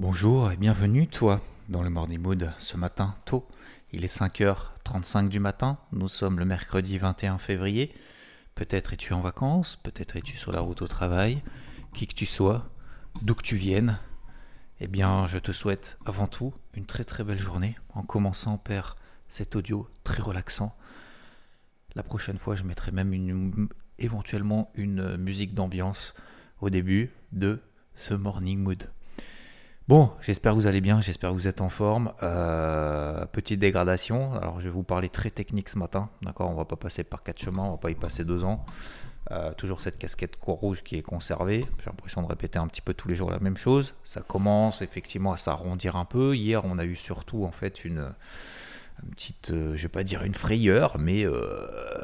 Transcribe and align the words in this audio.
Bonjour 0.00 0.52
et 0.52 0.56
bienvenue 0.56 1.08
toi 1.08 1.40
dans 1.68 1.82
le 1.82 1.90
Morning 1.90 2.20
Mood 2.20 2.52
ce 2.60 2.76
matin 2.76 3.16
tôt. 3.24 3.48
Il 3.90 4.04
est 4.04 4.16
5h35 4.16 5.28
du 5.28 5.40
matin, 5.40 5.76
nous 5.90 6.08
sommes 6.08 6.38
le 6.38 6.44
mercredi 6.44 6.98
21 6.98 7.38
février. 7.38 7.92
Peut-être 8.54 8.92
es-tu 8.92 9.12
en 9.12 9.20
vacances, 9.20 9.74
peut-être 9.74 10.14
es-tu 10.14 10.36
sur 10.36 10.52
la 10.52 10.60
route 10.60 10.82
au 10.82 10.86
travail, 10.86 11.42
qui 11.94 12.06
que 12.06 12.14
tu 12.14 12.26
sois, 12.26 12.70
d'où 13.22 13.34
que 13.34 13.42
tu 13.42 13.56
viennes. 13.56 13.98
Eh 14.78 14.86
bien, 14.86 15.26
je 15.26 15.38
te 15.38 15.50
souhaite 15.50 15.98
avant 16.06 16.28
tout 16.28 16.54
une 16.74 16.86
très 16.86 17.02
très 17.02 17.24
belle 17.24 17.40
journée 17.40 17.76
en 17.92 18.04
commençant 18.04 18.56
par 18.56 18.96
cet 19.28 19.56
audio 19.56 19.90
très 20.04 20.22
relaxant. 20.22 20.76
La 21.96 22.04
prochaine 22.04 22.38
fois, 22.38 22.54
je 22.54 22.62
mettrai 22.62 22.92
même 22.92 23.12
une, 23.12 23.68
éventuellement 23.98 24.70
une 24.76 25.16
musique 25.16 25.54
d'ambiance 25.54 26.14
au 26.60 26.70
début 26.70 27.10
de 27.32 27.60
ce 27.96 28.14
morning 28.14 28.60
mood. 28.60 28.88
Bon, 29.88 30.10
j'espère 30.20 30.52
que 30.52 30.58
vous 30.58 30.66
allez 30.66 30.82
bien, 30.82 31.00
j'espère 31.00 31.30
que 31.30 31.34
vous 31.34 31.48
êtes 31.48 31.62
en 31.62 31.70
forme. 31.70 32.12
Euh, 32.22 33.24
petite 33.24 33.58
dégradation, 33.58 34.34
alors 34.34 34.60
je 34.60 34.64
vais 34.64 34.70
vous 34.70 34.82
parler 34.82 35.08
très 35.08 35.30
technique 35.30 35.70
ce 35.70 35.78
matin, 35.78 36.10
d'accord? 36.20 36.50
On 36.50 36.54
va 36.54 36.66
pas 36.66 36.76
passer 36.76 37.04
par 37.04 37.22
quatre 37.22 37.38
chemins, 37.38 37.62
on 37.62 37.70
va 37.70 37.76
pas 37.78 37.90
y 37.90 37.94
passer 37.94 38.22
deux 38.22 38.44
ans. 38.44 38.66
Euh, 39.30 39.54
toujours 39.54 39.80
cette 39.80 39.96
casquette 39.96 40.36
court 40.36 40.58
rouge 40.58 40.82
qui 40.82 40.96
est 40.96 41.02
conservée. 41.02 41.64
J'ai 41.78 41.86
l'impression 41.86 42.20
de 42.20 42.26
répéter 42.26 42.58
un 42.58 42.68
petit 42.68 42.82
peu 42.82 42.92
tous 42.92 43.08
les 43.08 43.16
jours 43.16 43.30
la 43.30 43.38
même 43.38 43.56
chose. 43.56 43.94
Ça 44.04 44.20
commence 44.20 44.82
effectivement 44.82 45.32
à 45.32 45.38
s'arrondir 45.38 45.96
un 45.96 46.04
peu. 46.04 46.36
Hier, 46.36 46.60
on 46.66 46.78
a 46.78 46.84
eu 46.84 46.96
surtout 46.96 47.46
en 47.46 47.50
fait 47.50 47.82
une, 47.86 48.10
petite, 49.12 49.52
euh, 49.52 49.74
je 49.74 49.82
vais 49.84 49.88
pas 49.88 50.04
dire 50.04 50.22
une 50.22 50.34
frayeur, 50.34 50.98
mais 50.98 51.24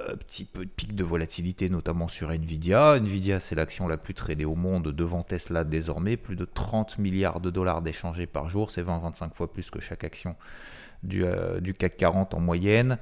euh, 0.09 0.17
petit 0.17 0.45
peu 0.45 0.65
de 0.65 0.71
pic 0.71 0.95
de 0.95 1.05
volatilité, 1.05 1.69
notamment 1.69 2.09
sur 2.09 2.31
Nvidia. 2.31 2.97
Nvidia, 2.97 3.41
c'est 3.41 3.55
l'action 3.55 3.89
la 3.89 3.97
plus 3.97 4.15
tradée 4.15 4.45
au 4.45 4.55
monde 4.55 4.89
devant 4.89 5.23
Tesla 5.23 5.65
désormais. 5.65 6.17
Plus 6.17 6.37
de 6.37 6.45
30 6.45 6.99
milliards 6.99 7.41
de 7.41 7.51
dollars 7.51 7.83
d'échangés 7.83 8.27
par 8.27 8.49
jour. 8.49 8.71
C'est 8.71 8.83
20-25 8.83 9.33
fois 9.33 9.53
plus 9.53 9.71
que 9.71 9.81
chaque 9.81 10.05
action 10.05 10.37
du, 11.03 11.25
euh, 11.25 11.61
du, 11.61 11.75
CAC 11.75 11.97
40 11.97 12.35
en 12.35 12.41
moyenne. 12.41 12.99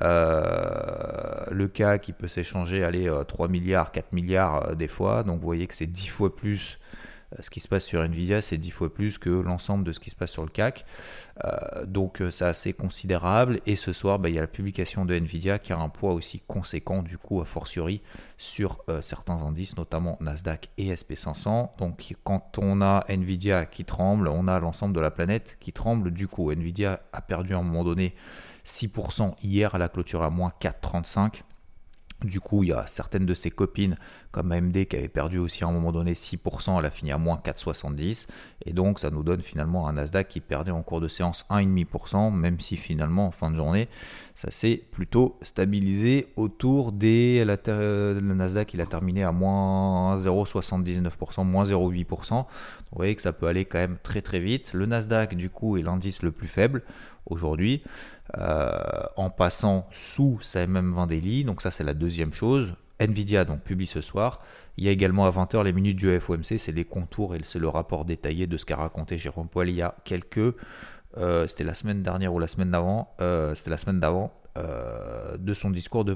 le 0.00 1.66
CAC 1.66 2.02
qui 2.02 2.12
peut 2.12 2.28
s'échanger, 2.28 2.84
aller 2.84 3.10
3 3.28 3.48
milliards, 3.48 3.92
4 3.92 4.12
milliards 4.12 4.76
des 4.76 4.88
fois. 4.88 5.22
Donc 5.22 5.40
vous 5.40 5.46
voyez 5.46 5.66
que 5.66 5.74
c'est 5.74 5.86
10 5.86 6.08
fois 6.08 6.34
plus 6.34 6.78
euh, 6.78 7.05
ce 7.40 7.50
qui 7.50 7.60
se 7.60 7.68
passe 7.68 7.84
sur 7.84 8.02
Nvidia, 8.02 8.40
c'est 8.40 8.58
10 8.58 8.70
fois 8.70 8.92
plus 8.92 9.18
que 9.18 9.30
l'ensemble 9.30 9.84
de 9.84 9.92
ce 9.92 10.00
qui 10.00 10.10
se 10.10 10.16
passe 10.16 10.30
sur 10.30 10.42
le 10.42 10.48
CAC. 10.48 10.84
Euh, 11.44 11.84
donc 11.86 12.20
euh, 12.20 12.30
c'est 12.30 12.44
assez 12.44 12.72
considérable. 12.72 13.60
Et 13.66 13.76
ce 13.76 13.92
soir, 13.92 14.18
bah, 14.18 14.28
il 14.28 14.34
y 14.34 14.38
a 14.38 14.42
la 14.42 14.46
publication 14.46 15.04
de 15.04 15.14
Nvidia 15.14 15.58
qui 15.58 15.72
a 15.72 15.78
un 15.78 15.88
poids 15.88 16.12
aussi 16.12 16.40
conséquent, 16.40 17.02
du 17.02 17.18
coup, 17.18 17.40
a 17.40 17.44
fortiori, 17.44 18.02
sur 18.38 18.84
certains 19.00 19.42
indices, 19.42 19.76
notamment 19.76 20.18
Nasdaq 20.20 20.68
et 20.78 20.92
SP500. 20.94 21.70
Donc 21.78 22.14
quand 22.24 22.58
on 22.58 22.82
a 22.82 23.04
Nvidia 23.08 23.64
qui 23.66 23.84
tremble, 23.84 24.28
on 24.28 24.46
a 24.48 24.60
l'ensemble 24.60 24.94
de 24.94 25.00
la 25.00 25.10
planète 25.10 25.56
qui 25.60 25.72
tremble. 25.72 26.10
Du 26.10 26.28
coup, 26.28 26.50
Nvidia 26.50 27.00
a 27.12 27.20
perdu 27.20 27.54
à 27.54 27.58
un 27.58 27.62
moment 27.62 27.84
donné 27.84 28.14
6% 28.66 29.34
hier 29.42 29.74
à 29.74 29.78
la 29.78 29.88
clôture 29.88 30.22
à 30.22 30.30
moins 30.30 30.52
4,35. 30.60 31.42
Du 32.24 32.40
coup, 32.40 32.62
il 32.62 32.70
y 32.70 32.72
a 32.72 32.86
certaines 32.86 33.26
de 33.26 33.34
ses 33.34 33.50
copines 33.50 33.98
comme 34.30 34.50
AMD 34.50 34.86
qui 34.86 34.96
avait 34.96 35.08
perdu 35.08 35.38
aussi 35.38 35.64
à 35.64 35.66
un 35.66 35.72
moment 35.72 35.92
donné 35.92 36.14
6%, 36.14 36.78
elle 36.78 36.84
a 36.86 36.90
fini 36.90 37.12
à 37.12 37.18
moins 37.18 37.36
4,70. 37.36 38.26
Et 38.64 38.72
donc, 38.72 39.00
ça 39.00 39.10
nous 39.10 39.22
donne 39.22 39.42
finalement 39.42 39.86
un 39.86 39.92
Nasdaq 39.94 40.28
qui 40.28 40.40
perdait 40.40 40.70
en 40.70 40.82
cours 40.82 41.02
de 41.02 41.08
séance 41.08 41.44
1,5%, 41.50 42.32
même 42.32 42.58
si 42.58 42.76
finalement, 42.76 43.26
en 43.26 43.30
fin 43.30 43.50
de 43.50 43.56
journée, 43.56 43.88
ça 44.34 44.50
s'est 44.50 44.82
plutôt 44.90 45.38
stabilisé 45.42 46.28
autour 46.36 46.92
des. 46.92 47.44
Le 47.44 48.20
Nasdaq, 48.20 48.72
il 48.72 48.80
a 48.80 48.86
terminé 48.86 49.22
à 49.22 49.32
moins 49.32 50.18
0,79%, 50.18 51.44
moins 51.44 51.64
0,8%. 51.64 52.34
Vous 52.34 52.46
voyez 52.92 53.14
que 53.14 53.22
ça 53.22 53.34
peut 53.34 53.46
aller 53.46 53.66
quand 53.66 53.78
même 53.78 53.98
très 54.02 54.22
très 54.22 54.40
vite. 54.40 54.72
Le 54.72 54.86
Nasdaq, 54.86 55.34
du 55.34 55.50
coup, 55.50 55.76
est 55.76 55.82
l'indice 55.82 56.22
le 56.22 56.32
plus 56.32 56.48
faible 56.48 56.82
aujourd'hui, 57.26 57.82
euh, 58.38 59.02
en 59.16 59.30
passant 59.30 59.88
sous 59.92 60.40
sa 60.42 60.66
MM20 60.66 61.06
daily. 61.08 61.44
Donc 61.44 61.62
ça, 61.62 61.70
c'est 61.70 61.84
la 61.84 61.94
deuxième 61.94 62.32
chose. 62.32 62.74
Nvidia 62.98 63.44
donc 63.44 63.60
publie 63.62 63.86
ce 63.86 64.00
soir. 64.00 64.40
Il 64.78 64.84
y 64.84 64.88
a 64.88 64.90
également 64.90 65.26
à 65.26 65.30
20h 65.30 65.64
les 65.64 65.72
minutes 65.72 65.96
du 65.96 66.18
FOMC, 66.18 66.58
c'est 66.58 66.72
les 66.72 66.84
contours 66.84 67.34
et 67.34 67.40
c'est 67.44 67.58
le 67.58 67.68
rapport 67.68 68.04
détaillé 68.04 68.46
de 68.46 68.56
ce 68.56 68.64
qu'a 68.64 68.76
raconté 68.76 69.18
Jérôme 69.18 69.48
Poil 69.48 69.68
il 69.68 69.76
y 69.76 69.82
a 69.82 69.94
quelques. 70.04 70.54
Euh, 71.18 71.46
c'était 71.46 71.64
la 71.64 71.74
semaine 71.74 72.02
dernière 72.02 72.32
ou 72.32 72.38
la 72.38 72.46
semaine 72.46 72.70
d'avant. 72.70 73.14
Euh, 73.20 73.54
c'était 73.54 73.70
la 73.70 73.78
semaine 73.78 74.00
d'avant. 74.00 74.32
de 75.38 75.52
son 75.52 75.68
discours 75.68 76.06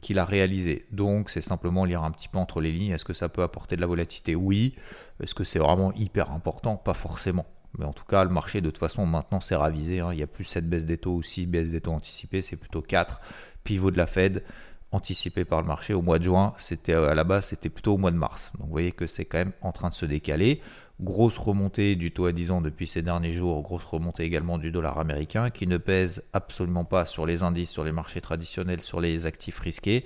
qu'il 0.00 0.18
a 0.20 0.24
réalisé. 0.24 0.86
Donc 0.92 1.28
c'est 1.28 1.40
simplement 1.40 1.84
lire 1.84 2.04
un 2.04 2.12
petit 2.12 2.28
peu 2.28 2.38
entre 2.38 2.60
les 2.60 2.70
lignes. 2.70 2.92
Est-ce 2.92 3.04
que 3.04 3.14
ça 3.14 3.28
peut 3.28 3.42
apporter 3.42 3.74
de 3.74 3.80
la 3.80 3.88
volatilité? 3.88 4.36
Oui. 4.36 4.76
Est-ce 5.20 5.34
que 5.34 5.42
c'est 5.42 5.58
vraiment 5.58 5.92
hyper 5.94 6.30
important? 6.30 6.76
Pas 6.76 6.94
forcément. 6.94 7.46
Mais 7.76 7.84
en 7.84 7.92
tout 7.92 8.04
cas, 8.04 8.24
le 8.24 8.30
marché, 8.30 8.60
de 8.60 8.70
toute 8.70 8.78
façon, 8.78 9.06
maintenant, 9.06 9.40
s'est 9.40 9.56
ravisé. 9.56 10.00
Hein. 10.00 10.12
Il 10.12 10.16
n'y 10.16 10.22
a 10.22 10.26
plus 10.26 10.44
cette 10.44 10.68
baisse 10.68 10.86
des 10.86 10.98
taux 10.98 11.14
aussi, 11.14 11.46
baisse 11.46 11.70
des 11.70 11.80
taux 11.80 11.92
anticipés, 11.92 12.42
c'est 12.42 12.56
plutôt 12.56 12.82
4. 12.82 13.20
Pivot 13.64 13.90
de 13.90 13.98
la 13.98 14.06
Fed, 14.06 14.44
anticipé 14.90 15.44
par 15.44 15.60
le 15.60 15.66
marché 15.66 15.92
au 15.94 16.02
mois 16.02 16.18
de 16.18 16.24
juin. 16.24 16.54
C'était 16.58 16.94
euh, 16.94 17.10
à 17.10 17.14
la 17.14 17.24
base, 17.24 17.46
c'était 17.46 17.68
plutôt 17.68 17.94
au 17.94 17.98
mois 17.98 18.10
de 18.10 18.16
mars. 18.16 18.50
Donc 18.58 18.66
vous 18.66 18.72
voyez 18.72 18.92
que 18.92 19.06
c'est 19.06 19.24
quand 19.24 19.38
même 19.38 19.52
en 19.60 19.72
train 19.72 19.90
de 19.90 19.94
se 19.94 20.06
décaler. 20.06 20.62
Grosse 21.00 21.38
remontée 21.38 21.94
du 21.94 22.10
taux 22.10 22.26
à 22.26 22.32
10 22.32 22.50
ans 22.50 22.60
depuis 22.60 22.88
ces 22.88 23.02
derniers 23.02 23.34
jours, 23.34 23.62
grosse 23.62 23.84
remontée 23.84 24.24
également 24.24 24.58
du 24.58 24.72
dollar 24.72 24.98
américain 24.98 25.50
qui 25.50 25.68
ne 25.68 25.76
pèse 25.76 26.24
absolument 26.32 26.84
pas 26.84 27.06
sur 27.06 27.24
les 27.24 27.44
indices, 27.44 27.70
sur 27.70 27.84
les 27.84 27.92
marchés 27.92 28.20
traditionnels, 28.20 28.82
sur 28.82 29.00
les 29.00 29.24
actifs 29.24 29.60
risqués 29.60 30.04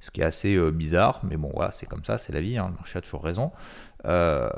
ce 0.00 0.10
qui 0.10 0.22
est 0.22 0.24
assez 0.24 0.56
euh, 0.56 0.70
bizarre, 0.70 1.20
mais 1.22 1.36
bon, 1.36 1.50
voilà, 1.54 1.72
c'est 1.72 1.86
comme 1.86 2.04
ça, 2.04 2.18
c'est 2.18 2.32
la 2.32 2.40
vie, 2.40 2.56
hein, 2.56 2.68
le 2.68 2.74
marché 2.74 2.98
a 2.98 3.02
toujours 3.02 3.22
raison. 3.22 3.52
Euh, 4.06 4.48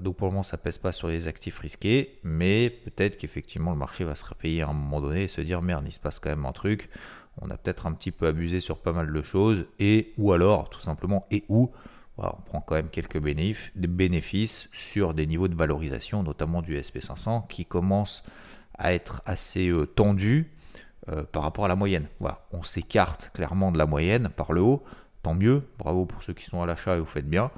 donc 0.00 0.16
pour 0.16 0.26
le 0.26 0.32
moment, 0.32 0.42
ça 0.42 0.58
pèse 0.58 0.78
pas 0.78 0.92
sur 0.92 1.08
les 1.08 1.26
actifs 1.26 1.58
risqués, 1.58 2.18
mais 2.22 2.70
peut-être 2.70 3.16
qu'effectivement 3.16 3.72
le 3.72 3.78
marché 3.78 4.04
va 4.04 4.14
se 4.14 4.24
repayer 4.24 4.62
à 4.62 4.68
un 4.68 4.72
moment 4.72 5.00
donné 5.00 5.24
et 5.24 5.28
se 5.28 5.40
dire 5.40 5.62
merde, 5.62 5.84
il 5.86 5.92
se 5.92 6.00
passe 6.00 6.18
quand 6.18 6.30
même 6.30 6.46
un 6.46 6.52
truc. 6.52 6.88
On 7.40 7.50
a 7.50 7.56
peut-être 7.56 7.86
un 7.86 7.92
petit 7.92 8.10
peu 8.10 8.26
abusé 8.26 8.60
sur 8.60 8.78
pas 8.78 8.92
mal 8.92 9.12
de 9.12 9.22
choses, 9.22 9.66
et 9.78 10.12
ou 10.18 10.32
alors 10.32 10.70
tout 10.70 10.80
simplement, 10.80 11.26
et 11.30 11.44
où 11.48 11.70
on 12.18 12.42
prend 12.46 12.60
quand 12.60 12.74
même 12.74 12.90
quelques 12.90 13.20
bénéfices 13.20 14.68
sur 14.72 15.14
des 15.14 15.26
niveaux 15.26 15.48
de 15.48 15.54
valorisation, 15.54 16.22
notamment 16.22 16.62
du 16.62 16.76
SP500, 16.76 17.46
qui 17.46 17.64
commence 17.64 18.24
à 18.76 18.92
être 18.92 19.22
assez 19.26 19.68
euh, 19.68 19.86
tendu 19.86 20.50
euh, 21.08 21.22
par 21.24 21.42
rapport 21.42 21.64
à 21.64 21.68
la 21.68 21.76
moyenne. 21.76 22.08
Voilà, 22.20 22.44
on 22.52 22.62
s'écarte 22.64 23.30
clairement 23.34 23.72
de 23.72 23.78
la 23.78 23.86
moyenne 23.86 24.30
par 24.34 24.52
le 24.52 24.62
haut, 24.62 24.82
tant 25.22 25.34
mieux, 25.34 25.62
bravo 25.78 26.06
pour 26.06 26.22
ceux 26.22 26.34
qui 26.34 26.44
sont 26.44 26.62
à 26.62 26.66
l'achat 26.66 26.96
et 26.96 27.00
vous 27.00 27.06
faites 27.06 27.28
bien 27.28 27.50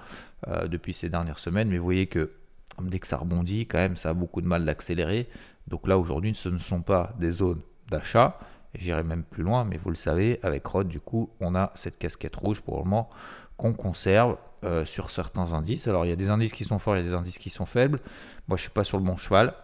euh, 0.48 0.68
depuis 0.68 0.94
ces 0.94 1.08
dernières 1.08 1.38
semaines, 1.38 1.68
mais 1.68 1.78
vous 1.78 1.84
voyez 1.84 2.06
que 2.06 2.32
dès 2.80 2.98
que 2.98 3.06
ça 3.06 3.18
rebondit, 3.18 3.66
quand 3.66 3.78
même, 3.78 3.96
ça 3.96 4.10
a 4.10 4.14
beaucoup 4.14 4.40
de 4.40 4.46
mal 4.46 4.64
d'accélérer. 4.64 5.28
Donc 5.66 5.86
là, 5.86 5.98
aujourd'hui, 5.98 6.34
ce 6.34 6.48
ne 6.48 6.58
sont 6.58 6.82
pas 6.82 7.14
des 7.18 7.30
zones 7.30 7.60
d'achat, 7.90 8.38
j'irai 8.74 9.02
même 9.02 9.22
plus 9.22 9.42
loin, 9.42 9.64
mais 9.64 9.76
vous 9.76 9.90
le 9.90 9.96
savez, 9.96 10.38
avec 10.42 10.66
Rod, 10.66 10.88
du 10.88 11.00
coup, 11.00 11.30
on 11.40 11.54
a 11.54 11.72
cette 11.74 11.98
casquette 11.98 12.36
rouge 12.36 12.62
pour 12.62 12.78
le 12.78 12.84
moment 12.84 13.10
qu'on 13.56 13.74
conserve 13.74 14.36
euh, 14.64 14.86
sur 14.86 15.10
certains 15.10 15.52
indices. 15.52 15.86
Alors, 15.88 16.06
il 16.06 16.08
y 16.08 16.12
a 16.12 16.16
des 16.16 16.30
indices 16.30 16.52
qui 16.52 16.64
sont 16.64 16.78
forts, 16.78 16.96
il 16.96 17.04
y 17.04 17.06
a 17.06 17.08
des 17.08 17.14
indices 17.14 17.38
qui 17.38 17.50
sont 17.50 17.66
faibles. 17.66 18.00
Moi, 18.48 18.56
je 18.56 18.62
ne 18.62 18.68
suis 18.68 18.70
pas 18.70 18.84
sur 18.84 18.96
le 18.96 19.04
bon 19.04 19.16
cheval, 19.16 19.54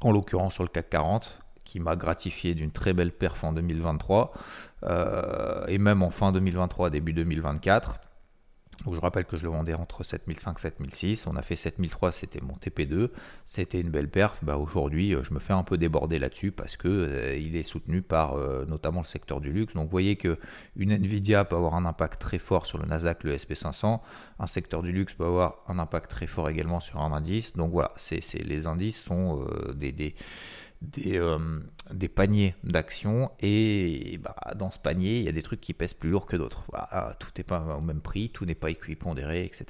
en 0.00 0.12
l'occurrence 0.12 0.54
sur 0.54 0.62
le 0.62 0.68
CAC 0.68 0.90
40 0.90 1.40
qui 1.66 1.80
m'a 1.80 1.96
gratifié 1.96 2.54
d'une 2.54 2.70
très 2.70 2.94
belle 2.94 3.12
perf 3.12 3.44
en 3.44 3.52
2023 3.52 4.32
euh, 4.84 5.66
et 5.66 5.78
même 5.78 6.02
en 6.02 6.10
fin 6.10 6.32
2023, 6.32 6.88
début 6.88 7.12
2024. 7.12 7.98
Donc 8.84 8.94
je 8.94 9.00
rappelle 9.00 9.24
que 9.24 9.38
je 9.38 9.42
le 9.44 9.48
vendais 9.48 9.72
entre 9.72 10.04
7005 10.04 10.58
et 10.58 10.60
7006. 10.60 11.26
On 11.26 11.34
a 11.34 11.42
fait 11.42 11.56
7003, 11.56 12.12
c'était 12.12 12.42
mon 12.42 12.52
TP2. 12.54 13.08
C'était 13.46 13.80
une 13.80 13.88
belle 13.88 14.10
perf. 14.10 14.38
Bah, 14.44 14.58
Aujourd'hui, 14.58 15.14
euh, 15.14 15.24
je 15.24 15.32
me 15.32 15.40
fais 15.40 15.54
un 15.54 15.64
peu 15.64 15.78
déborder 15.78 16.18
là-dessus 16.18 16.52
parce 16.52 16.76
que 16.76 16.86
euh, 16.86 17.36
il 17.36 17.56
est 17.56 17.64
soutenu 17.64 18.02
par 18.02 18.36
notamment 18.68 19.00
le 19.00 19.06
secteur 19.06 19.40
du 19.40 19.50
luxe. 19.50 19.74
Donc 19.74 19.84
vous 19.84 19.90
voyez 19.90 20.16
que 20.16 20.38
une 20.76 20.92
Nvidia 20.92 21.44
peut 21.46 21.56
avoir 21.56 21.74
un 21.74 21.86
impact 21.86 22.20
très 22.20 22.38
fort 22.38 22.66
sur 22.66 22.78
le 22.78 22.84
Nasdaq, 22.84 23.24
le 23.24 23.34
SP500. 23.34 24.00
Un 24.38 24.46
secteur 24.46 24.82
du 24.82 24.92
luxe 24.92 25.14
peut 25.14 25.24
avoir 25.24 25.64
un 25.68 25.78
impact 25.78 26.10
très 26.10 26.26
fort 26.26 26.48
également 26.50 26.78
sur 26.78 27.00
un 27.00 27.12
indice. 27.12 27.54
Donc 27.54 27.72
voilà, 27.72 27.92
c'est 27.96 28.20
les 28.34 28.66
indices 28.66 29.02
sont 29.02 29.46
des 29.74 30.14
des, 30.82 31.18
euh, 31.18 31.38
des 31.92 32.08
paniers 32.08 32.54
d'actions 32.64 33.30
et 33.40 34.18
bah, 34.22 34.34
dans 34.54 34.70
ce 34.70 34.78
panier, 34.78 35.18
il 35.18 35.24
y 35.24 35.28
a 35.28 35.32
des 35.32 35.42
trucs 35.42 35.60
qui 35.60 35.72
pèsent 35.72 35.94
plus 35.94 36.10
lourd 36.10 36.26
que 36.26 36.36
d'autres. 36.36 36.64
Voilà, 36.68 37.16
tout 37.18 37.30
n'est 37.36 37.44
pas 37.44 37.60
au 37.76 37.80
même 37.80 38.00
prix, 38.00 38.30
tout 38.30 38.44
n'est 38.44 38.54
pas 38.54 38.70
équipondéré, 38.70 39.44
etc. 39.44 39.66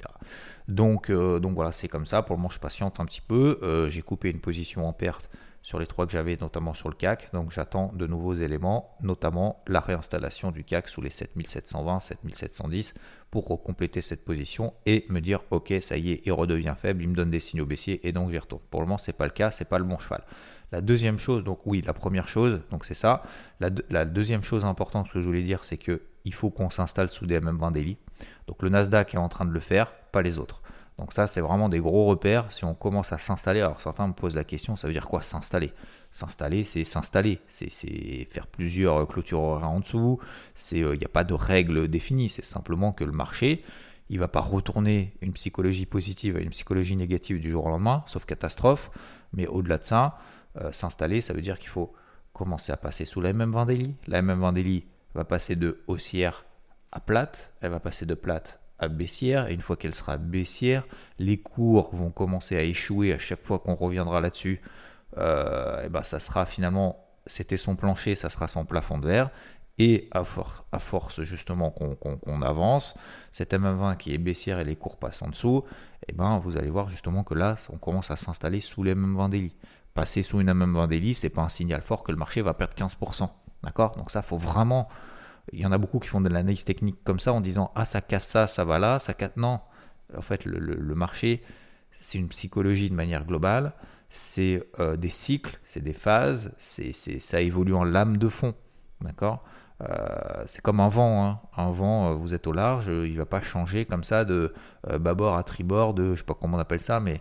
Donc, 0.67 1.09
euh, 1.09 1.39
donc 1.39 1.55
voilà, 1.55 1.71
c'est 1.71 1.87
comme 1.87 2.05
ça. 2.05 2.21
Pour 2.21 2.35
le 2.35 2.41
moment, 2.41 2.49
je 2.49 2.59
patiente 2.59 2.99
un 2.99 3.05
petit 3.05 3.21
peu. 3.21 3.59
Euh, 3.63 3.89
j'ai 3.89 4.01
coupé 4.01 4.29
une 4.29 4.39
position 4.39 4.87
en 4.87 4.93
perte 4.93 5.29
sur 5.61 5.79
les 5.79 5.87
trois 5.87 6.05
que 6.05 6.13
j'avais, 6.13 6.37
notamment 6.39 6.73
sur 6.73 6.87
le 6.87 6.95
CAC. 6.95 7.29
Donc 7.33 7.51
j'attends 7.51 7.91
de 7.93 8.07
nouveaux 8.07 8.35
éléments, 8.35 8.95
notamment 9.01 9.63
la 9.67 9.81
réinstallation 9.81 10.51
du 10.51 10.63
CAC 10.63 10.87
sous 10.87 11.01
les 11.01 11.09
7720, 11.09 11.99
7710 11.99 12.93
pour 13.31 13.45
compléter 13.61 14.01
cette 14.01 14.23
position 14.23 14.73
et 14.85 15.05
me 15.09 15.19
dire 15.19 15.41
ok 15.51 15.73
ça 15.81 15.97
y 15.97 16.11
est 16.11 16.21
il 16.25 16.31
redevient 16.31 16.75
faible 16.77 17.01
il 17.01 17.09
me 17.09 17.15
donne 17.15 17.29
des 17.29 17.41
signaux 17.41 17.65
baissiers 17.65 18.07
et 18.07 18.13
donc 18.13 18.31
j'y 18.31 18.37
retourne 18.37 18.61
pour 18.69 18.79
le 18.79 18.87
moment 18.87 18.97
c'est 18.97 19.13
pas 19.13 19.25
le 19.25 19.31
cas 19.31 19.51
c'est 19.51 19.67
pas 19.67 19.79
le 19.79 19.83
bon 19.83 19.99
cheval 19.99 20.23
la 20.71 20.81
deuxième 20.81 21.17
chose, 21.17 21.43
donc 21.43 21.59
oui, 21.65 21.81
la 21.85 21.93
première 21.93 22.27
chose, 22.27 22.61
donc 22.71 22.85
c'est 22.85 22.93
ça. 22.93 23.23
La, 23.59 24.05
deuxième 24.05 24.43
chose 24.43 24.65
importante 24.65 25.09
que 25.09 25.21
je 25.21 25.25
voulais 25.25 25.43
dire, 25.43 25.63
c'est 25.63 25.77
que 25.77 26.01
il 26.25 26.33
faut 26.33 26.49
qu'on 26.49 26.69
s'installe 26.69 27.07
sous 27.07 27.25
des 27.25 27.39
MM20 27.39 27.71
daily. 27.71 27.97
Donc 28.47 28.61
le 28.61 28.69
Nasdaq 28.69 29.13
est 29.13 29.17
en 29.17 29.29
train 29.29 29.45
de 29.45 29.51
le 29.51 29.61
faire, 29.61 29.93
pas 30.11 30.21
les 30.21 30.39
autres. 30.39 30.61
Donc 30.97 31.13
ça, 31.13 31.27
c'est 31.27 31.39
vraiment 31.39 31.69
des 31.69 31.79
gros 31.79 32.05
repères. 32.05 32.51
Si 32.51 32.65
on 32.65 32.73
commence 32.73 33.13
à 33.13 33.17
s'installer, 33.17 33.61
alors 33.61 33.79
certains 33.79 34.07
me 34.07 34.13
posent 34.13 34.35
la 34.35 34.43
question, 34.43 34.75
ça 34.75 34.87
veut 34.87 34.93
dire 34.93 35.07
quoi 35.07 35.21
s'installer? 35.21 35.71
S'installer, 36.11 36.63
c'est 36.63 36.83
s'installer, 36.83 37.39
c'est 37.47 38.27
faire 38.29 38.47
plusieurs 38.47 39.07
clôtures 39.07 39.41
horaires 39.41 39.69
en 39.69 39.79
dessous. 39.79 40.19
Il 40.71 40.85
n'y 40.85 41.05
a 41.05 41.09
pas 41.09 41.23
de 41.23 41.33
règle 41.33 41.87
définie, 41.87 42.29
c'est 42.29 42.43
simplement 42.43 42.91
que 42.91 43.03
le 43.03 43.11
marché, 43.11 43.63
il 44.09 44.19
va 44.19 44.27
pas 44.27 44.41
retourner 44.41 45.13
une 45.21 45.33
psychologie 45.33 45.85
positive 45.85 46.35
à 46.35 46.39
une 46.39 46.49
psychologie 46.49 46.95
négative 46.95 47.39
du 47.39 47.51
jour 47.51 47.65
au 47.65 47.69
lendemain, 47.69 48.03
sauf 48.07 48.25
catastrophe. 48.25 48.89
Mais 49.33 49.45
au-delà 49.47 49.77
de 49.77 49.83
ça, 49.83 50.17
euh, 50.61 50.71
s'installer, 50.71 51.21
ça 51.21 51.33
veut 51.33 51.41
dire 51.41 51.59
qu'il 51.59 51.69
faut 51.69 51.93
commencer 52.33 52.71
à 52.71 52.77
passer 52.77 53.05
sous 53.05 53.21
la 53.21 53.33
MM 53.33 53.51
Vendélie. 53.51 53.95
La 54.07 54.21
MM 54.21 54.39
Vendélie 54.39 54.85
va 55.15 55.25
passer 55.25 55.55
de 55.55 55.81
haussière 55.87 56.45
à 56.91 56.99
plate, 56.99 57.53
elle 57.61 57.71
va 57.71 57.79
passer 57.79 58.05
de 58.05 58.13
plate 58.13 58.59
à 58.79 58.87
baissière, 58.87 59.47
et 59.47 59.53
une 59.53 59.61
fois 59.61 59.75
qu'elle 59.75 59.95
sera 59.95 60.17
baissière, 60.17 60.85
les 61.19 61.37
cours 61.37 61.89
vont 61.95 62.11
commencer 62.11 62.55
à 62.55 62.61
échouer 62.61 63.13
à 63.13 63.19
chaque 63.19 63.43
fois 63.43 63.59
qu'on 63.59 63.75
reviendra 63.75 64.21
là-dessus. 64.21 64.61
Euh, 65.17 65.85
et 65.85 65.89
ben 65.89 66.03
ça 66.03 66.19
sera 66.19 66.45
finalement, 66.45 67.03
c'était 67.25 67.57
son 67.57 67.75
plancher, 67.75 68.15
ça 68.15 68.29
sera 68.29 68.47
son 68.47 68.65
plafond 68.65 68.99
de 68.99 69.07
verre, 69.07 69.31
et 69.79 70.07
à, 70.11 70.23
à 70.71 70.79
force 70.79 71.21
justement 71.21 71.71
qu'on 71.71 72.41
avance, 72.41 72.93
cette 73.31 73.53
MM20 73.53 73.97
qui 73.97 74.13
est 74.13 74.17
baissière 74.17 74.59
et 74.59 74.63
les 74.63 74.75
cours 74.75 74.97
passent 74.97 75.21
en 75.21 75.29
dessous, 75.29 75.63
et 76.07 76.13
ben 76.13 76.39
vous 76.39 76.57
allez 76.57 76.69
voir 76.69 76.89
justement 76.89 77.23
que 77.23 77.33
là, 77.33 77.55
on 77.71 77.77
commence 77.77 78.11
à 78.11 78.15
s'installer 78.15 78.59
sous 78.59 78.83
les 78.83 78.95
MM20 78.95 79.29
daily 79.29 79.55
passer 79.97 80.21
sous 80.21 80.39
une 80.39 80.53
MM 80.53 80.75
Vendélie, 80.75 81.15
c'est 81.15 81.29
pas 81.29 81.41
un 81.41 81.49
signal 81.49 81.81
fort 81.81 82.03
que 82.03 82.11
le 82.11 82.19
marché 82.19 82.43
va 82.43 82.53
perdre 82.53 82.75
15%. 82.75 83.29
D'accord? 83.63 83.95
Donc 83.97 84.11
ça, 84.11 84.21
faut 84.21 84.37
vraiment. 84.37 84.87
Il 85.51 85.59
y 85.59 85.65
en 85.65 85.71
a 85.71 85.79
beaucoup 85.79 85.99
qui 85.99 86.07
font 86.07 86.21
de 86.21 86.29
l'analyse 86.29 86.63
technique 86.63 87.03
comme 87.03 87.19
ça 87.19 87.33
en 87.33 87.41
disant 87.41 87.71
Ah, 87.73 87.83
ça 87.83 88.01
casse 88.01 88.27
ça, 88.27 88.45
ça 88.45 88.63
va 88.63 88.77
là, 88.77 88.99
ça 88.99 89.15
casse. 89.15 89.35
Non. 89.37 89.59
En 90.15 90.21
fait, 90.21 90.45
le, 90.45 90.95
marché, 90.95 91.41
c'est 91.97 92.19
une 92.19 92.29
psychologie 92.29 92.91
de 92.91 92.95
manière 92.95 93.25
globale. 93.25 93.73
C'est 94.09 94.63
euh, 94.79 94.97
des 94.97 95.09
cycles, 95.09 95.59
c'est 95.65 95.83
des 95.83 95.93
phases, 95.93 96.53
c'est, 96.57 96.93
ça 96.93 97.41
évolue 97.41 97.73
en 97.73 97.83
lame 97.83 98.17
de 98.17 98.29
fond. 98.29 98.53
D'accord? 99.01 99.43
Euh, 99.81 100.43
c'est 100.45 100.61
comme 100.61 100.79
un 100.79 100.89
vent. 100.89 101.25
Hein. 101.25 101.39
Un 101.57 101.71
vent, 101.71 102.11
euh, 102.11 102.15
vous 102.15 102.35
êtes 102.35 102.45
au 102.45 102.53
large, 102.53 102.87
il 102.87 103.17
va 103.17 103.25
pas 103.25 103.41
changer 103.41 103.85
comme 103.85 104.03
ça 104.03 104.25
de 104.25 104.53
bâbord 104.99 105.35
à 105.35 105.43
tribord, 105.43 105.95
de 105.95 106.13
je 106.13 106.19
sais 106.19 106.25
pas 106.25 106.35
comment 106.39 106.57
on 106.57 106.59
appelle 106.59 106.81
ça, 106.81 106.99
mais 106.99 107.19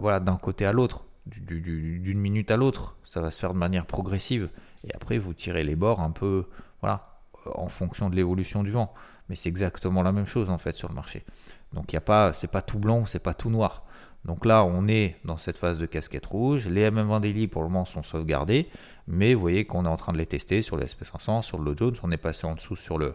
voilà, 0.00 0.18
d'un 0.18 0.36
côté 0.36 0.66
à 0.66 0.72
l'autre 0.72 1.06
d'une 1.26 2.18
minute 2.20 2.50
à 2.50 2.56
l'autre. 2.56 2.96
Ça 3.04 3.20
va 3.20 3.30
se 3.30 3.38
faire 3.38 3.52
de 3.52 3.58
manière 3.58 3.86
progressive. 3.86 4.48
Et 4.86 4.94
après, 4.94 5.18
vous 5.18 5.34
tirez 5.34 5.64
les 5.64 5.76
bords 5.76 6.00
un 6.00 6.10
peu, 6.10 6.46
voilà, 6.80 7.20
en 7.54 7.68
fonction 7.68 8.10
de 8.10 8.16
l'évolution 8.16 8.62
du 8.62 8.70
vent. 8.70 8.92
Mais 9.28 9.36
c'est 9.36 9.48
exactement 9.48 10.02
la 10.02 10.12
même 10.12 10.26
chose 10.26 10.50
en 10.50 10.58
fait 10.58 10.76
sur 10.76 10.88
le 10.88 10.94
marché. 10.94 11.24
Donc 11.72 11.92
il 11.92 11.96
y 11.96 11.98
a 11.98 12.02
pas, 12.02 12.32
c'est 12.32 12.50
pas 12.50 12.62
tout 12.62 12.78
blanc, 12.78 13.06
c'est 13.06 13.18
pas 13.18 13.34
tout 13.34 13.50
noir. 13.50 13.85
Donc 14.26 14.44
là, 14.44 14.64
on 14.64 14.88
est 14.88 15.14
dans 15.24 15.36
cette 15.36 15.56
phase 15.56 15.78
de 15.78 15.86
casquette 15.86 16.26
rouge. 16.26 16.66
Les 16.66 16.90
MM20 16.90 17.20
Daily 17.20 17.46
pour 17.46 17.62
le 17.62 17.68
moment 17.68 17.84
sont 17.84 18.02
sauvegardés, 18.02 18.68
mais 19.06 19.34
vous 19.34 19.40
voyez 19.40 19.66
qu'on 19.66 19.84
est 19.84 19.88
en 19.88 19.96
train 19.96 20.12
de 20.12 20.18
les 20.18 20.26
tester 20.26 20.62
sur 20.62 20.76
le 20.76 20.84
SP500, 20.84 21.42
sur 21.42 21.60
le 21.60 21.76
Dow 21.76 21.94
Jones. 21.94 22.00
On 22.02 22.10
est 22.10 22.16
passé 22.16 22.44
en 22.44 22.56
dessous 22.56 22.74
sur 22.74 22.98
le, 22.98 23.14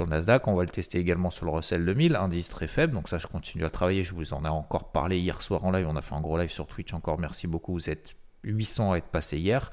Nasdaq. 0.00 0.48
On 0.48 0.54
va 0.54 0.62
le 0.62 0.70
tester 0.70 0.98
également 0.98 1.30
sur 1.30 1.44
le 1.44 1.52
Russell 1.52 1.84
2000, 1.84 2.16
indice 2.16 2.48
très 2.48 2.68
faible. 2.68 2.94
Donc 2.94 3.10
ça, 3.10 3.18
je 3.18 3.26
continue 3.26 3.66
à 3.66 3.70
travailler. 3.70 4.02
Je 4.02 4.14
vous 4.14 4.32
en 4.32 4.46
ai 4.46 4.48
encore 4.48 4.92
parlé 4.92 5.18
hier 5.18 5.42
soir 5.42 5.62
en 5.66 5.72
live. 5.72 5.86
On 5.90 5.96
a 5.96 6.00
fait 6.00 6.14
un 6.14 6.22
gros 6.22 6.38
live 6.38 6.50
sur 6.50 6.66
Twitch 6.66 6.94
encore. 6.94 7.18
Merci 7.18 7.46
beaucoup. 7.46 7.74
Vous 7.74 7.90
êtes 7.90 8.14
800 8.44 8.92
à 8.92 8.96
être 8.96 9.08
passé 9.08 9.36
hier. 9.36 9.70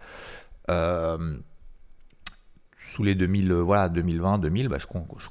Euh, 0.70 1.38
sous 2.78 3.04
les 3.04 3.16
2000, 3.16 3.50
euh, 3.54 3.62
voilà, 3.62 3.88
2020, 3.88 4.40
2000, 4.40 4.68
bah, 4.68 4.80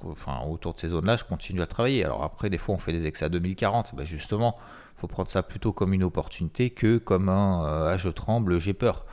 enfin, 0.04 0.40
autour 0.48 0.72
de 0.72 0.80
ces 0.80 0.88
zones-là, 0.88 1.16
je 1.16 1.24
continue 1.24 1.60
à 1.60 1.66
travailler. 1.66 2.06
Alors 2.06 2.24
après, 2.24 2.48
des 2.48 2.56
fois, 2.56 2.74
on 2.74 2.78
fait 2.78 2.92
des 2.92 3.04
excès 3.04 3.26
à 3.26 3.28
2040. 3.28 3.94
Bah, 3.94 4.04
justement, 4.04 4.56
faut 5.02 5.08
prendre 5.08 5.30
ça 5.30 5.42
plutôt 5.42 5.72
comme 5.72 5.92
une 5.92 6.04
opportunité 6.04 6.70
que 6.70 6.96
comme 6.96 7.28
un 7.28 7.64
euh, 7.64 7.92
ah, 7.92 7.98
je 7.98 8.08
tremble, 8.08 8.60
j'ai 8.60 8.72
peur. 8.72 9.04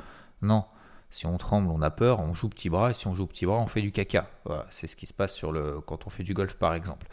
Non. 0.44 0.66
Si 1.10 1.26
on 1.26 1.36
tremble, 1.40 1.72
on 1.72 1.82
a 1.82 1.90
peur, 1.90 2.20
on 2.20 2.36
joue 2.36 2.48
petit 2.48 2.70
bras, 2.70 2.92
et 2.92 2.94
si 2.94 3.08
on 3.08 3.16
joue 3.16 3.26
petit 3.26 3.48
bras, 3.48 3.58
on 3.58 3.66
fait 3.66 3.82
du 3.82 3.92
caca. 3.92 4.30
C'est 4.70 4.86
ce 4.86 4.96
qui 4.96 5.08
se 5.08 5.14
passe 5.14 5.42
quand 5.88 6.06
on 6.06 6.10
fait 6.12 6.22
du 6.22 6.36
golf, 6.36 6.54
par 6.54 6.76
exemple. 6.76 7.08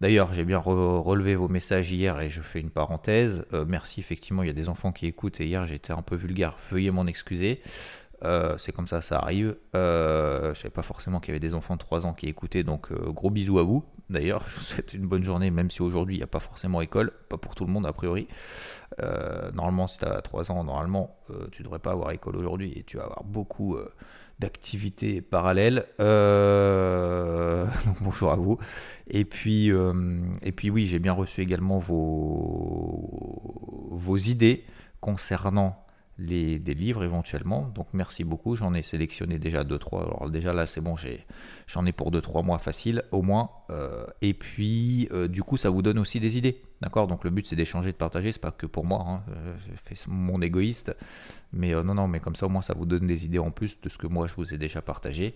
D'ailleurs, 0.00 0.34
j'ai 0.34 0.44
bien 0.44 0.58
relevé 0.58 1.36
vos 1.36 1.46
messages 1.46 1.92
hier 1.92 2.20
et 2.20 2.30
je 2.30 2.40
fais 2.40 2.58
une 2.58 2.70
parenthèse. 2.70 3.44
Euh, 3.52 3.64
merci, 3.68 4.00
effectivement, 4.00 4.42
il 4.42 4.46
y 4.46 4.50
a 4.50 4.54
des 4.54 4.68
enfants 4.68 4.90
qui 4.90 5.06
écoutent 5.06 5.40
et 5.40 5.46
hier 5.46 5.64
j'étais 5.66 5.92
un 5.92 6.02
peu 6.02 6.16
vulgaire. 6.16 6.56
Veuillez 6.72 6.90
m'en 6.90 7.06
excuser. 7.06 7.62
Euh, 8.24 8.56
c'est 8.58 8.72
comme 8.72 8.86
ça, 8.86 9.02
ça 9.02 9.18
arrive. 9.18 9.56
Euh, 9.74 10.54
je 10.54 10.60
savais 10.60 10.70
pas 10.70 10.82
forcément 10.82 11.20
qu'il 11.20 11.28
y 11.28 11.32
avait 11.32 11.40
des 11.40 11.54
enfants 11.54 11.74
de 11.74 11.80
3 11.80 12.06
ans 12.06 12.12
qui 12.12 12.26
écoutaient, 12.26 12.62
donc 12.62 12.92
gros 12.92 13.30
bisous 13.30 13.58
à 13.58 13.62
vous. 13.62 13.84
D'ailleurs, 14.10 14.44
je 14.48 14.56
vous 14.56 14.62
souhaite 14.62 14.92
une 14.92 15.06
bonne 15.06 15.24
journée, 15.24 15.50
même 15.50 15.70
si 15.70 15.82
aujourd'hui 15.82 16.16
il 16.16 16.18
n'y 16.18 16.24
a 16.24 16.28
pas 16.28 16.40
forcément 16.40 16.80
école, 16.80 17.12
pas 17.28 17.38
pour 17.38 17.54
tout 17.54 17.64
le 17.64 17.72
monde 17.72 17.86
a 17.86 17.92
priori. 17.92 18.28
Euh, 19.00 19.50
normalement, 19.52 19.86
si 19.86 19.98
tu 19.98 20.04
as 20.04 20.20
3 20.20 20.50
ans, 20.50 20.64
normalement, 20.64 21.16
euh, 21.30 21.46
tu 21.52 21.62
devrais 21.62 21.78
pas 21.78 21.92
avoir 21.92 22.10
école 22.10 22.36
aujourd'hui 22.36 22.72
et 22.76 22.82
tu 22.82 22.96
vas 22.96 23.04
avoir 23.04 23.24
beaucoup 23.24 23.76
euh, 23.76 23.88
d'activités 24.40 25.22
parallèles. 25.22 25.86
donc 25.98 28.02
bonjour 28.02 28.32
à 28.32 28.36
vous. 28.36 28.58
Et 29.08 29.24
puis, 29.24 29.70
et 30.42 30.52
puis 30.52 30.70
oui, 30.70 30.86
j'ai 30.86 30.98
bien 30.98 31.12
reçu 31.12 31.40
également 31.40 31.78
vos, 31.78 33.88
vos 33.90 34.16
idées 34.16 34.64
concernant 35.00 35.84
les, 36.20 36.58
des 36.58 36.74
livres 36.74 37.02
éventuellement. 37.02 37.70
Donc 37.74 37.88
merci 37.92 38.24
beaucoup, 38.24 38.56
j'en 38.56 38.74
ai 38.74 38.82
sélectionné 38.82 39.38
déjà 39.38 39.64
2-3. 39.64 40.02
Alors 40.02 40.30
déjà 40.30 40.52
là 40.52 40.66
c'est 40.66 40.80
bon, 40.80 40.94
j'en 41.66 41.86
ai, 41.86 41.92
pour 41.92 42.12
2-3 42.12 42.44
mois 42.44 42.58
facile 42.58 43.02
au 43.10 43.22
moins. 43.22 43.50
Euh, 43.70 44.06
et 44.22 44.34
puis 44.34 45.08
euh, 45.12 45.28
du 45.28 45.42
coup 45.42 45.56
ça 45.56 45.70
vous 45.70 45.82
donne 45.82 45.98
aussi 45.98 46.20
des 46.20 46.36
idées. 46.36 46.62
D'accord 46.80 47.08
Donc 47.08 47.24
le 47.24 47.30
but 47.30 47.46
c'est 47.46 47.56
d'échanger, 47.56 47.92
de 47.92 47.96
partager, 47.96 48.32
c'est 48.32 48.40
pas 48.40 48.52
que 48.52 48.66
pour 48.66 48.86
moi, 48.86 49.04
hein. 49.06 49.22
euh, 49.36 49.94
mon 50.06 50.40
égoïste. 50.40 50.96
Mais 51.52 51.72
non, 51.72 51.94
non, 51.94 52.08
mais 52.08 52.20
comme 52.20 52.36
ça 52.36 52.46
au 52.46 52.48
moins 52.48 52.62
ça 52.62 52.74
vous 52.74 52.86
donne 52.86 53.06
des 53.06 53.24
idées 53.24 53.38
en 53.38 53.50
plus 53.50 53.80
de 53.80 53.88
ce 53.88 53.98
que 53.98 54.06
moi 54.06 54.26
je 54.26 54.34
vous 54.34 54.54
ai 54.54 54.58
déjà 54.58 54.80
partagé. 54.80 55.34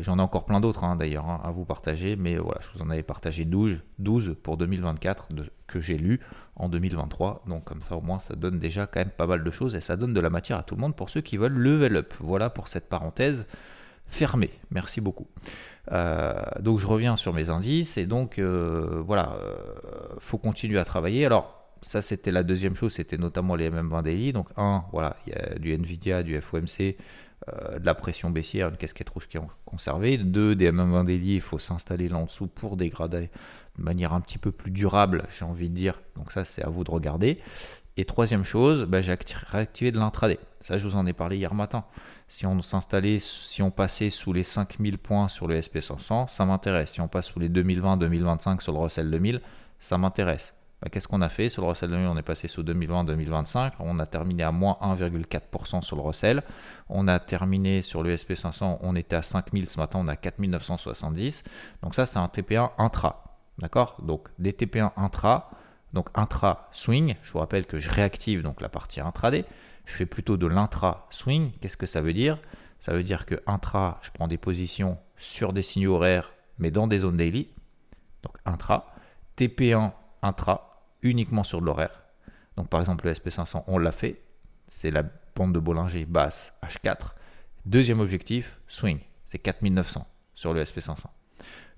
J'en 0.00 0.18
ai 0.18 0.22
encore 0.22 0.46
plein 0.46 0.60
d'autres 0.60 0.84
hein, 0.84 0.96
d'ailleurs 0.96 1.28
hein, 1.28 1.40
à 1.44 1.50
vous 1.50 1.64
partager, 1.64 2.16
mais 2.16 2.38
voilà, 2.38 2.60
je 2.62 2.76
vous 2.76 2.84
en 2.84 2.90
avais 2.90 3.02
partagé 3.02 3.44
12, 3.44 3.80
12 3.98 4.36
pour 4.42 4.56
2024 4.56 5.32
de, 5.34 5.50
que 5.68 5.80
j'ai 5.80 5.98
lu 5.98 6.18
en 6.56 6.68
2023. 6.68 7.44
Donc 7.46 7.64
comme 7.64 7.82
ça 7.82 7.96
au 7.96 8.00
moins 8.00 8.18
ça 8.18 8.34
donne 8.34 8.58
déjà 8.58 8.86
quand 8.86 9.00
même 9.00 9.10
pas 9.10 9.26
mal 9.26 9.44
de 9.44 9.50
choses 9.52 9.76
et 9.76 9.80
ça 9.80 9.96
donne 9.96 10.14
de 10.14 10.20
la 10.20 10.30
matière 10.30 10.58
à 10.58 10.62
tout 10.64 10.74
le 10.74 10.80
monde 10.80 10.96
pour 10.96 11.10
ceux 11.10 11.20
qui 11.20 11.36
veulent 11.36 11.56
level 11.56 11.96
up. 11.96 12.14
Voilà 12.18 12.50
pour 12.50 12.66
cette 12.66 12.88
parenthèse 12.88 13.46
fermée. 14.08 14.50
Merci 14.70 15.00
beaucoup. 15.00 15.26
Euh, 15.92 16.34
donc 16.60 16.78
je 16.78 16.86
reviens 16.86 17.16
sur 17.16 17.32
mes 17.32 17.48
indices 17.50 17.96
et 17.96 18.06
donc 18.06 18.38
euh, 18.38 19.02
voilà, 19.06 19.32
euh, 19.40 19.56
faut 20.18 20.38
continuer 20.38 20.78
à 20.78 20.84
travailler. 20.84 21.24
Alors 21.24 21.54
ça 21.80 22.02
c'était 22.02 22.30
la 22.30 22.42
deuxième 22.42 22.74
chose, 22.74 22.94
c'était 22.94 23.18
notamment 23.18 23.54
les 23.54 23.70
MM20 23.70 24.02
daily. 24.02 24.32
Donc 24.32 24.48
un, 24.56 24.84
voilà, 24.92 25.16
il 25.26 25.32
y 25.32 25.36
a 25.36 25.58
du 25.58 25.72
Nvidia, 25.72 26.22
du 26.22 26.38
FOMC, 26.40 26.96
de 27.46 27.84
la 27.84 27.94
pression 27.94 28.30
baissière, 28.30 28.68
une 28.68 28.76
casquette 28.76 29.08
rouge 29.08 29.28
qui 29.28 29.38
est 29.38 29.40
conservée. 29.64 30.18
Deux, 30.18 30.54
des 30.54 30.70
MM20 30.70 31.06
daily, 31.06 31.36
il 31.36 31.40
faut 31.40 31.58
s'installer 31.58 32.08
là 32.08 32.18
en 32.18 32.24
dessous 32.24 32.48
pour 32.48 32.76
dégrader 32.76 33.30
de 33.78 33.84
manière 33.84 34.12
un 34.12 34.20
petit 34.20 34.38
peu 34.38 34.50
plus 34.50 34.70
durable, 34.70 35.24
j'ai 35.36 35.44
envie 35.44 35.70
de 35.70 35.74
dire. 35.74 36.00
Donc 36.16 36.32
ça, 36.32 36.44
c'est 36.44 36.62
à 36.62 36.68
vous 36.68 36.84
de 36.84 36.90
regarder. 36.90 37.38
Et 37.98 38.04
troisième 38.04 38.44
chose, 38.44 38.84
bah, 38.84 39.02
j'ai 39.02 39.16
réactivé 39.48 39.90
de 39.90 39.98
l'intraday. 39.98 40.38
Ça, 40.60 40.78
je 40.78 40.86
vous 40.86 40.94
en 40.94 41.04
ai 41.04 41.12
parlé 41.12 41.36
hier 41.36 41.52
matin. 41.52 41.82
Si 42.28 42.46
on 42.46 42.62
s'installait, 42.62 43.18
si 43.18 43.60
on 43.60 43.72
passait 43.72 44.10
sous 44.10 44.32
les 44.32 44.44
5000 44.44 44.98
points 44.98 45.26
sur 45.26 45.48
le 45.48 45.58
SP500, 45.60 46.28
ça 46.28 46.44
m'intéresse. 46.44 46.92
Si 46.92 47.00
on 47.00 47.08
passe 47.08 47.26
sous 47.26 47.40
les 47.40 47.48
2020-2025 47.48 48.60
sur 48.60 48.72
le 48.72 48.78
Russell 48.78 49.10
2000, 49.10 49.40
ça 49.80 49.98
m'intéresse. 49.98 50.54
Bah, 50.80 50.90
qu'est-ce 50.92 51.08
qu'on 51.08 51.22
a 51.22 51.28
fait? 51.28 51.48
Sur 51.48 51.62
le 51.62 51.70
Russell 51.70 51.90
2000, 51.90 52.06
on 52.06 52.16
est 52.16 52.22
passé 52.22 52.46
sous 52.46 52.62
2020-2025. 52.62 53.72
On 53.80 53.98
a 53.98 54.06
terminé 54.06 54.44
à 54.44 54.52
moins 54.52 54.76
1,4% 54.80 55.82
sur 55.82 55.96
le 55.96 56.02
Russell. 56.02 56.44
On 56.88 57.08
a 57.08 57.18
terminé 57.18 57.82
sur 57.82 58.04
le 58.04 58.14
SP500, 58.14 58.78
on 58.80 58.94
était 58.94 59.16
à 59.16 59.22
5000. 59.22 59.68
Ce 59.68 59.76
matin, 59.76 59.98
on 60.00 60.06
a 60.06 60.14
4970. 60.14 61.42
Donc 61.82 61.96
ça, 61.96 62.06
c'est 62.06 62.18
un 62.18 62.26
TP1 62.26 62.70
intra. 62.78 63.24
D'accord? 63.58 63.96
Donc 64.00 64.28
des 64.38 64.52
TP1 64.52 64.92
intra, 64.96 65.50
donc 65.92 66.08
intra 66.14 66.68
swing, 66.72 67.16
je 67.22 67.32
vous 67.32 67.38
rappelle 67.38 67.66
que 67.66 67.80
je 67.80 67.90
réactive 67.90 68.42
donc 68.42 68.60
la 68.60 68.68
partie 68.68 69.00
intraday, 69.00 69.44
je 69.88 69.94
fais 69.94 70.06
plutôt 70.06 70.36
de 70.36 70.46
l'intra-swing. 70.46 71.52
Qu'est-ce 71.60 71.78
que 71.78 71.86
ça 71.86 72.02
veut 72.02 72.12
dire? 72.12 72.38
Ça 72.78 72.92
veut 72.92 73.02
dire 73.02 73.24
que 73.24 73.42
intra, 73.46 73.98
je 74.02 74.10
prends 74.10 74.28
des 74.28 74.36
positions 74.36 74.98
sur 75.16 75.52
des 75.52 75.62
signaux 75.62 75.94
horaires, 75.94 76.34
mais 76.58 76.70
dans 76.70 76.86
des 76.86 77.00
zones 77.00 77.16
daily. 77.16 77.48
Donc 78.22 78.36
intra. 78.44 78.94
TP1 79.36 79.92
intra, 80.22 80.84
uniquement 81.02 81.42
sur 81.42 81.60
de 81.60 81.66
l'horaire. 81.66 82.02
Donc 82.56 82.68
par 82.68 82.80
exemple 82.80 83.06
le 83.06 83.14
SP500, 83.14 83.64
on 83.66 83.78
l'a 83.78 83.92
fait. 83.92 84.20
C'est 84.66 84.90
la 84.90 85.04
bande 85.34 85.54
de 85.54 85.58
Bollinger 85.58 86.04
basse 86.04 86.52
H4. 86.62 87.12
Deuxième 87.64 88.00
objectif, 88.00 88.58
swing. 88.68 89.00
C'est 89.26 89.38
4900 89.38 90.06
sur 90.34 90.52
le 90.52 90.62
SP500. 90.62 91.04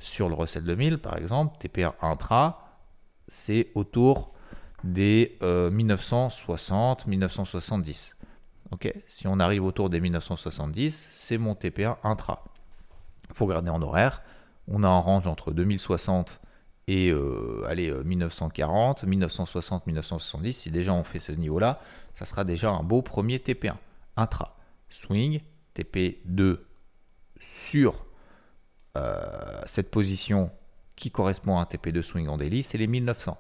Sur 0.01 0.29
le 0.29 0.35
Russell 0.35 0.65
2000, 0.65 0.99
par 0.99 1.17
exemple, 1.17 1.57
TP1 1.59 1.93
intra, 2.03 2.70
c'est 3.29 3.69
autour 3.75 4.33
des 4.85 5.39
1960, 5.43 7.03
euh, 7.07 7.11
1970. 7.11 8.17
Ok, 8.73 8.93
si 9.09 9.27
on 9.27 9.41
arrive 9.41 9.65
autour 9.65 9.91
des 9.91 10.01
1970, 10.01 11.09
c'est 11.11 11.39
mon 11.39 11.55
TP1 11.55 11.97
intra. 12.05 12.45
Il 13.29 13.37
faut 13.37 13.47
regarder 13.47 13.71
en 13.71 13.83
horaire. 13.83 14.23
On 14.69 14.83
a 14.85 14.89
un 14.89 14.99
range 14.99 15.27
entre 15.27 15.53
2060 15.53 16.41
et 16.87 17.11
euh, 17.11 17.65
allez, 17.69 17.93
1940, 17.93 19.05
1960, 19.05 19.87
1970. 19.87 20.53
Si 20.53 20.71
déjà 20.71 20.93
on 20.93 21.05
fait 21.05 21.19
ce 21.19 21.33
niveau-là, 21.33 21.81
ça 22.15 22.25
sera 22.25 22.45
déjà 22.45 22.71
un 22.71 22.83
beau 22.83 23.03
premier 23.03 23.39
TP1 23.39 23.75
intra. 24.17 24.57
Swing, 24.89 25.41
TP2 25.75 26.59
sur 27.41 28.05
euh, 28.97 29.61
cette 29.67 29.91
position 29.91 30.51
qui 31.01 31.11
correspond 31.11 31.59
à 31.59 31.63
un 31.63 31.65
TP2 31.65 32.03
swing 32.03 32.29
en 32.29 32.37
daily, 32.37 32.63
c'est 32.63 32.79
les 32.79 32.87
1900. 32.87 33.37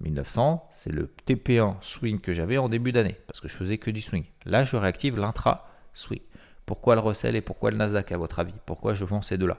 1900, 0.00 0.68
c'est 0.72 0.92
le 0.92 1.10
TP1 1.26 1.76
swing 1.80 2.20
que 2.20 2.34
j'avais 2.34 2.58
en 2.58 2.68
début 2.68 2.92
d'année, 2.92 3.16
parce 3.26 3.40
que 3.40 3.48
je 3.48 3.56
faisais 3.56 3.78
que 3.78 3.90
du 3.90 4.02
swing. 4.02 4.24
Là, 4.44 4.64
je 4.64 4.76
réactive 4.76 5.16
l'intra 5.16 5.70
swing. 5.94 6.20
Pourquoi 6.66 6.96
le 6.96 7.00
Russell 7.00 7.36
et 7.36 7.40
pourquoi 7.40 7.70
le 7.70 7.76
Nasdaq, 7.76 8.12
à 8.12 8.18
votre 8.18 8.40
avis? 8.40 8.52
Pourquoi 8.66 8.94
je 8.94 9.04
vends 9.04 9.22
ces 9.22 9.38
deux-là? 9.38 9.58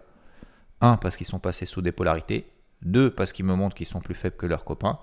1. 0.82 0.98
Parce 0.98 1.16
qu'ils 1.16 1.26
sont 1.26 1.40
passés 1.40 1.66
sous 1.66 1.82
des 1.82 1.94
polarités. 1.94 2.52
2. 2.84 3.10
Parce 3.10 3.32
qu'ils 3.32 3.46
me 3.46 3.56
montrent 3.56 3.76
qu'ils 3.76 3.88
sont 3.88 4.02
plus 4.02 4.14
faibles 4.14 4.36
que 4.36 4.46
leurs 4.46 4.66
copains. 4.66 5.00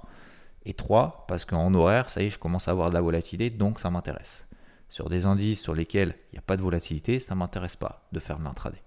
Et 0.66 0.74
3. 0.74 1.24
Parce 1.26 1.46
qu'en 1.46 1.72
horaire, 1.72 2.10
ça 2.10 2.22
y 2.22 2.26
est, 2.26 2.30
je 2.30 2.38
commence 2.38 2.68
à 2.68 2.72
avoir 2.72 2.90
de 2.90 2.94
la 2.94 3.00
volatilité, 3.00 3.48
donc 3.50 3.80
ça 3.80 3.90
m'intéresse. 3.90 4.44
Sur 4.90 5.08
des 5.08 5.24
indices 5.24 5.60
sur 5.60 5.74
lesquels 5.74 6.14
il 6.30 6.34
n'y 6.34 6.38
a 6.38 6.42
pas 6.42 6.56
de 6.56 6.62
volatilité, 6.62 7.18
ça 7.18 7.34
ne 7.34 7.40
m'intéresse 7.40 7.74
pas 7.74 8.06
de 8.12 8.20
faire 8.20 8.38
de 8.38 8.44
l'intraday. 8.44 8.82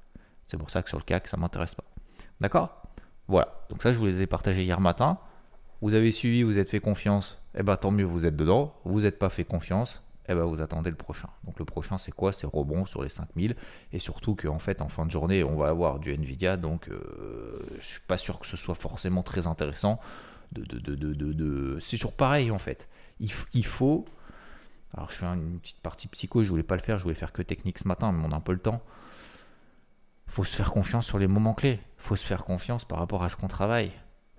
C'est 0.45 0.57
pour 0.57 0.69
ça 0.69 0.83
que 0.83 0.89
sur 0.89 0.99
le 0.99 1.03
CAC, 1.03 1.27
ça 1.27 1.37
ne 1.37 1.41
m'intéresse 1.41 1.75
pas. 1.75 1.83
D'accord? 2.39 2.86
Voilà. 3.27 3.53
Donc 3.69 3.81
ça, 3.83 3.93
je 3.93 3.99
vous 3.99 4.05
les 4.05 4.21
ai 4.21 4.27
partagés 4.27 4.63
hier 4.63 4.79
matin. 4.79 5.17
Vous 5.81 5.93
avez 5.93 6.11
suivi, 6.11 6.43
vous 6.43 6.57
êtes 6.57 6.69
fait 6.69 6.79
confiance, 6.79 7.39
eh 7.55 7.61
ben 7.61 7.77
tant 7.77 7.91
mieux, 7.91 8.05
vous 8.05 8.25
êtes 8.25 8.35
dedans. 8.35 8.73
Vous 8.83 9.01
n'êtes 9.01 9.19
pas 9.19 9.29
fait 9.29 9.43
confiance, 9.43 10.01
eh 10.27 10.33
ben 10.33 10.43
vous 10.45 10.61
attendez 10.61 10.89
le 10.89 10.95
prochain. 10.95 11.29
Donc 11.43 11.59
le 11.59 11.65
prochain, 11.65 11.97
c'est 11.97 12.11
quoi? 12.11 12.33
C'est 12.33 12.47
rebond 12.47 12.85
sur 12.85 13.03
les 13.03 13.09
5000. 13.09 13.55
Et 13.93 13.99
surtout 13.99 14.35
qu'en 14.35 14.59
fait, 14.59 14.81
en 14.81 14.87
fin 14.87 15.05
de 15.05 15.11
journée, 15.11 15.43
on 15.43 15.55
va 15.55 15.67
avoir 15.67 15.99
du 15.99 16.11
Nvidia. 16.11 16.57
Donc 16.57 16.89
euh, 16.89 17.59
je 17.79 17.85
suis 17.85 18.01
pas 18.07 18.17
sûr 18.17 18.39
que 18.39 18.47
ce 18.47 18.57
soit 18.57 18.75
forcément 18.75 19.23
très 19.23 19.45
intéressant. 19.45 19.99
De, 20.53 20.63
de, 20.63 20.95
de, 20.95 21.13
de 21.13 21.77
C'est 21.81 21.97
toujours 21.97 22.13
pareil 22.13 22.51
en 22.51 22.57
fait. 22.57 22.87
Il, 23.19 23.31
il, 23.53 23.65
faut. 23.65 24.05
Alors 24.95 25.11
je 25.11 25.17
fais 25.17 25.25
une 25.25 25.59
petite 25.59 25.81
partie 25.81 26.07
psycho, 26.07 26.43
je 26.43 26.49
voulais 26.49 26.63
pas 26.63 26.77
le 26.77 26.81
faire, 26.81 26.97
je 26.97 27.03
voulais 27.03 27.15
faire 27.15 27.33
que 27.33 27.41
technique 27.41 27.77
ce 27.77 27.87
matin, 27.87 28.11
mais 28.13 28.23
on 28.25 28.31
a 28.31 28.35
un 28.35 28.41
peu 28.41 28.53
le 28.53 28.59
temps. 28.59 28.81
Faut 30.27 30.43
se 30.43 30.55
faire 30.55 30.71
confiance 30.71 31.05
sur 31.05 31.19
les 31.19 31.27
moments 31.27 31.53
clés. 31.53 31.79
faut 31.97 32.15
se 32.15 32.25
faire 32.25 32.43
confiance 32.43 32.85
par 32.85 32.99
rapport 32.99 33.23
à 33.23 33.29
ce 33.29 33.35
qu'on 33.35 33.47
travaille 33.47 33.91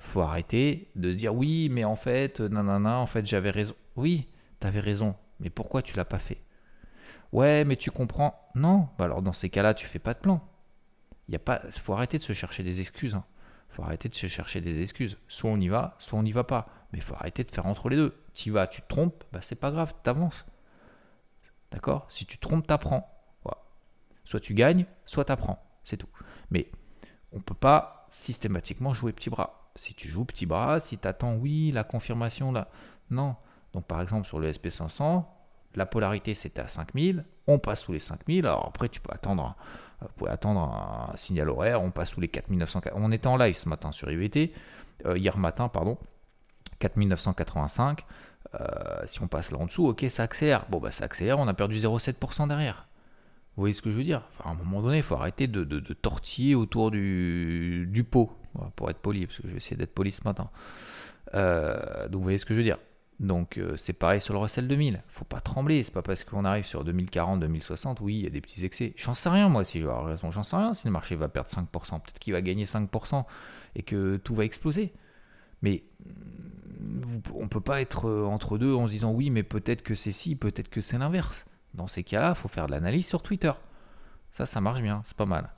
faut 0.09 0.23
arrêter 0.23 0.91
de 0.97 1.11
se 1.11 1.15
dire 1.15 1.35
oui, 1.35 1.69
mais 1.71 1.85
en 1.85 1.97
fait, 1.97 2.41
nanana, 2.41 2.99
en 2.99 3.07
fait, 3.07 3.27
j'avais 3.27 3.51
raison. 3.51 3.75
Oui, 3.97 4.29
t'avais 4.59 4.81
raison, 4.81 5.15
mais 5.39 5.51
pourquoi 5.51 5.83
tu 5.83 5.97
l'as 5.97 6.05
pas 6.05 6.19
fait? 6.19 6.43
Ouais, 7.33 7.65
mais 7.65 7.77
tu 7.77 7.91
comprends. 7.91 8.51
Non, 8.55 8.89
bah 8.99 9.05
alors 9.05 9.23
dans 9.23 9.35
ces 9.35 9.51
cas-là, 9.51 9.75
tu 9.75 9.87
fais 9.87 9.99
pas 9.99 10.15
de 10.15 10.19
plan. 10.19 10.43
Il 11.29 11.35
y 11.35 11.39
pas, 11.39 11.61
faut 11.71 11.93
arrêter 11.93 12.19
de 12.19 12.23
se 12.23 12.33
chercher 12.33 12.63
des 12.63 12.81
excuses. 12.81 13.15
Hein. 13.15 13.25
Faut 13.69 13.83
arrêter 13.83 14.09
de 14.09 14.15
se 14.15 14.27
chercher 14.29 14.63
des 14.63 14.83
excuses. 14.83 15.19
Soit 15.29 15.51
on 15.51 15.61
y 15.61 15.69
va, 15.69 15.95
soit 15.99 16.19
on 16.19 16.23
n'y 16.23 16.33
va 16.33 16.45
pas. 16.45 16.69
Mais 16.93 17.01
faut 17.01 17.15
arrêter 17.15 17.45
de 17.45 17.51
faire 17.51 17.67
entre 17.67 17.91
les 17.91 17.97
deux. 17.97 18.17
Tu 18.33 18.51
vas, 18.51 18.67
tu 18.67 18.81
te 18.81 18.89
trompes, 18.89 19.25
bah 19.31 19.41
c'est 19.43 19.61
pas 19.61 19.71
grave, 19.71 19.93
t'avances. 20.03 20.47
D'accord? 21.71 22.07
Si 22.09 22.25
tu 22.25 22.39
te 22.39 22.47
trompes, 22.47 22.67
t'apprends. 22.67 23.07
Voilà. 23.45 23.59
Soit 24.25 24.41
tu 24.41 24.55
gagnes, 24.55 24.87
soit 25.05 25.27
t'apprends. 25.27 25.63
C'est 25.89 25.97
tout. 25.97 26.09
Mais 26.51 26.71
on 27.33 27.41
peut 27.41 27.55
pas 27.55 28.09
systématiquement 28.11 28.95
jouer 28.95 29.13
petit 29.13 29.31
bras. 29.31 29.71
Si 29.77 29.95
tu 29.95 30.09
joues 30.09 30.25
petit 30.25 30.47
bras, 30.47 30.81
si 30.81 30.99
tu 30.99 31.07
attends, 31.07 31.35
oui, 31.35 31.71
la 31.73 31.85
confirmation, 31.85 32.53
là. 32.53 32.69
Non. 33.11 33.37
Donc 33.75 33.87
par 33.87 34.01
exemple 34.01 34.27
sur 34.27 34.39
le 34.39 34.51
SP500, 34.51 35.25
la 35.75 35.87
polarité 35.87 36.35
c'était 36.35 36.61
à 36.61 36.69
5000, 36.69 37.25
on 37.47 37.59
passe 37.59 37.83
sous 37.83 37.93
les 37.93 38.01
5000, 38.01 38.47
alors 38.47 38.67
après 38.67 38.89
tu 38.89 39.01
peux 39.01 39.13
attendre, 39.13 39.55
vous 40.01 40.09
pouvez 40.17 40.31
attendre 40.31 40.61
un 40.61 41.17
signal 41.17 41.49
horaire, 41.49 41.83
on 41.83 41.91
passe 41.91 42.11
sous 42.11 42.21
les 42.21 42.29
4900, 42.29 42.81
on 42.95 43.13
était 43.13 43.27
en 43.27 43.37
live 43.37 43.57
ce 43.57 43.69
matin 43.69 43.93
sur 43.93 44.11
IVT, 44.11 44.53
euh, 45.07 45.19
hier 45.19 45.37
matin, 45.37 45.69
pardon, 45.69 45.99
4985, 46.79 48.05
euh, 48.55 49.07
si 49.07 49.23
on 49.23 49.29
passe 49.29 49.51
là 49.51 49.59
en 49.59 49.67
dessous, 49.67 49.87
ok 49.87 50.07
ça 50.09 50.23
accélère, 50.23 50.65
bon 50.71 50.79
bah 50.79 50.91
ça 50.91 51.05
accélère, 51.05 51.39
on 51.39 51.47
a 51.47 51.55
perdu 51.55 51.79
0,7% 51.79 52.49
derrière. 52.49 52.88
Vous 53.59 53.63
voyez 53.63 53.75
ce 53.75 53.83
que 53.83 53.91
je 53.91 53.97
veux 53.97 54.05
dire? 54.05 54.23
À 54.45 54.51
un 54.51 54.55
moment 54.55 54.81
donné, 54.83 54.99
il 54.99 55.03
faut 55.03 55.17
arrêter 55.17 55.49
de, 55.49 55.65
tortiller 55.95 56.55
autour 56.55 56.93
du, 56.93 57.89
du 57.91 58.05
pot, 58.05 58.31
pour 58.77 58.89
être 58.89 59.01
poli, 59.01 59.27
parce 59.27 59.41
que 59.41 59.49
je 59.49 59.51
vais 59.51 59.57
essayer 59.57 59.77
d'être 59.77 59.93
poli 59.93 60.13
ce 60.13 60.23
matin. 60.25 60.49
Euh, 61.35 62.05
donc 62.05 62.19
vous 62.19 62.23
voyez 62.23 62.39
ce 62.39 62.45
que 62.45 62.55
je 62.55 62.59
veux 62.59 62.65
dire? 62.65 62.79
Donc 63.19 63.59
euh, 63.59 63.77
c'est 63.77 63.95
pareil 63.95 64.21
sur 64.21 64.33
le 64.33 64.39
Russell 64.39 64.69
2000. 64.69 65.03
Faut 65.09 65.25
pas 65.25 65.41
trembler. 65.41 65.83
C'est 65.83 65.93
pas 65.93 66.03
parce 66.03 66.23
qu'on 66.23 66.45
arrive 66.45 66.67
sur 66.67 66.85
2040, 66.85 67.41
2060, 67.41 68.01
oui, 68.01 68.19
il 68.19 68.23
y 68.23 68.27
a 68.29 68.31
des 68.31 68.41
petits 68.41 68.65
excès. 68.65 68.93
J'en 68.97 69.17
sais 69.17 69.29
rien 69.29 69.49
moi 69.49 69.65
si 69.65 69.79
avoir 69.79 70.07
raison. 70.07 70.31
J'en 70.31 70.45
sais 70.45 70.55
rien 70.55 70.73
si 70.73 70.87
le 70.87 70.93
marché 70.93 71.17
va 71.17 71.29
perdre 71.29 71.51
5%. 71.51 71.67
Peut-être 71.67 72.21
qu'il 72.21 72.35
va 72.35 72.43
gagner 72.43 72.65
5% 72.65 73.25
et 73.75 73.83
que 73.83 74.19
tout 74.19 74.37
va 74.37 74.45
exploser. 74.45 74.93
Mais 75.63 75.83
on 77.35 77.49
peut 77.49 77.61
pas 77.61 77.81
être 77.81 78.09
euh, 78.09 78.25
entre 78.25 78.57
deux 78.57 78.73
en 78.73 78.87
se 78.87 78.93
disant 78.93 79.11
oui, 79.11 79.31
mais 79.31 79.43
peut-être 79.43 79.83
que 79.83 79.97
c'est 79.97 80.13
ci, 80.13 80.37
peut-être 80.37 80.69
que 80.69 80.81
c'est 80.81 80.99
l'inverse. 80.99 81.45
Dans 81.79 81.87
ces 81.87 82.03
cas-là, 82.03 82.31
il 82.31 82.35
faut 82.35 82.49
faire 82.49 82.67
de 82.67 82.73
l'analyse 82.73 83.07
sur 83.07 83.23
Twitter. 83.23 83.53
Ça, 84.33 84.47
ça 84.47 84.61
marche 84.61 84.83
bien, 84.83 85.05
c'est 85.07 85.17
pas 85.17 85.27
mal. 85.27 85.49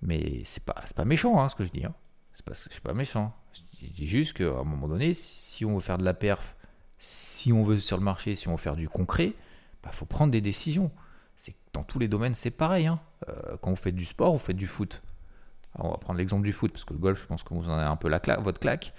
Mais 0.00 0.42
c'est 0.44 0.64
pas, 0.64 0.76
pas 0.94 1.04
méchant 1.04 1.42
hein, 1.42 1.48
ce 1.48 1.56
que 1.56 1.64
je 1.64 1.70
dis. 1.70 1.84
Hein. 1.84 1.94
C'est 2.32 2.44
pas, 2.44 2.54
je 2.54 2.70
suis 2.70 2.80
pas 2.80 2.94
méchant. 2.94 3.34
Je 3.82 3.88
dis 3.88 4.06
juste 4.06 4.34
qu'à 4.34 4.50
un 4.50 4.64
moment 4.64 4.86
donné, 4.86 5.14
si 5.14 5.64
on 5.64 5.74
veut 5.74 5.80
faire 5.80 5.98
de 5.98 6.04
la 6.04 6.14
perf, 6.14 6.54
si 6.98 7.52
on 7.52 7.64
veut 7.64 7.80
sur 7.80 7.96
le 7.96 8.04
marché, 8.04 8.36
si 8.36 8.46
on 8.46 8.52
veut 8.52 8.58
faire 8.58 8.76
du 8.76 8.88
concret, 8.88 9.26
il 9.26 9.34
bah, 9.82 9.90
faut 9.90 10.06
prendre 10.06 10.30
des 10.30 10.40
décisions. 10.40 10.92
C'est 11.36 11.56
dans 11.72 11.82
tous 11.82 11.98
les 11.98 12.06
domaines, 12.06 12.36
c'est 12.36 12.52
pareil. 12.52 12.86
Hein. 12.86 13.00
Euh, 13.28 13.56
quand 13.60 13.70
vous 13.70 13.76
faites 13.76 13.96
du 13.96 14.04
sport, 14.04 14.32
vous 14.32 14.38
faites 14.38 14.56
du 14.56 14.68
foot. 14.68 15.02
on 15.74 15.90
va 15.90 15.98
prendre 15.98 16.20
l'exemple 16.20 16.44
du 16.44 16.52
foot, 16.52 16.70
parce 16.70 16.84
que 16.84 16.92
le 16.92 17.00
golf, 17.00 17.20
je 17.20 17.26
pense 17.26 17.42
que 17.42 17.52
vous 17.52 17.68
en 17.68 17.72
avez 17.72 17.88
un 17.88 17.96
peu 17.96 18.08
la 18.08 18.20
votre 18.38 18.60
claque. 18.60 18.94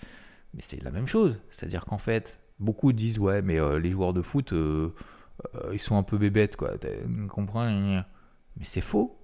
Mais 0.54 0.62
c'est 0.62 0.84
la 0.84 0.92
même 0.92 1.08
chose. 1.08 1.40
C'est-à-dire 1.52 1.86
qu'en 1.86 2.00
fait, 2.00 2.42
beaucoup 2.60 2.92
disent 2.92 3.18
ouais, 3.18 3.42
mais 3.42 3.62
euh, 3.62 3.80
les 3.80 3.92
joueurs 3.92 4.12
de 4.12 4.22
foot, 4.22 4.52
euh, 4.52 4.94
euh, 5.56 5.70
ils 5.74 5.80
sont 5.80 5.98
un 5.98 6.04
peu 6.04 6.18
bébêtes, 6.18 6.56
quoi. 6.56 6.78
Tu 6.78 6.88
comprends 7.28 7.66
Mais 7.66 8.66
c'est 8.66 8.82
faux. 8.82 9.18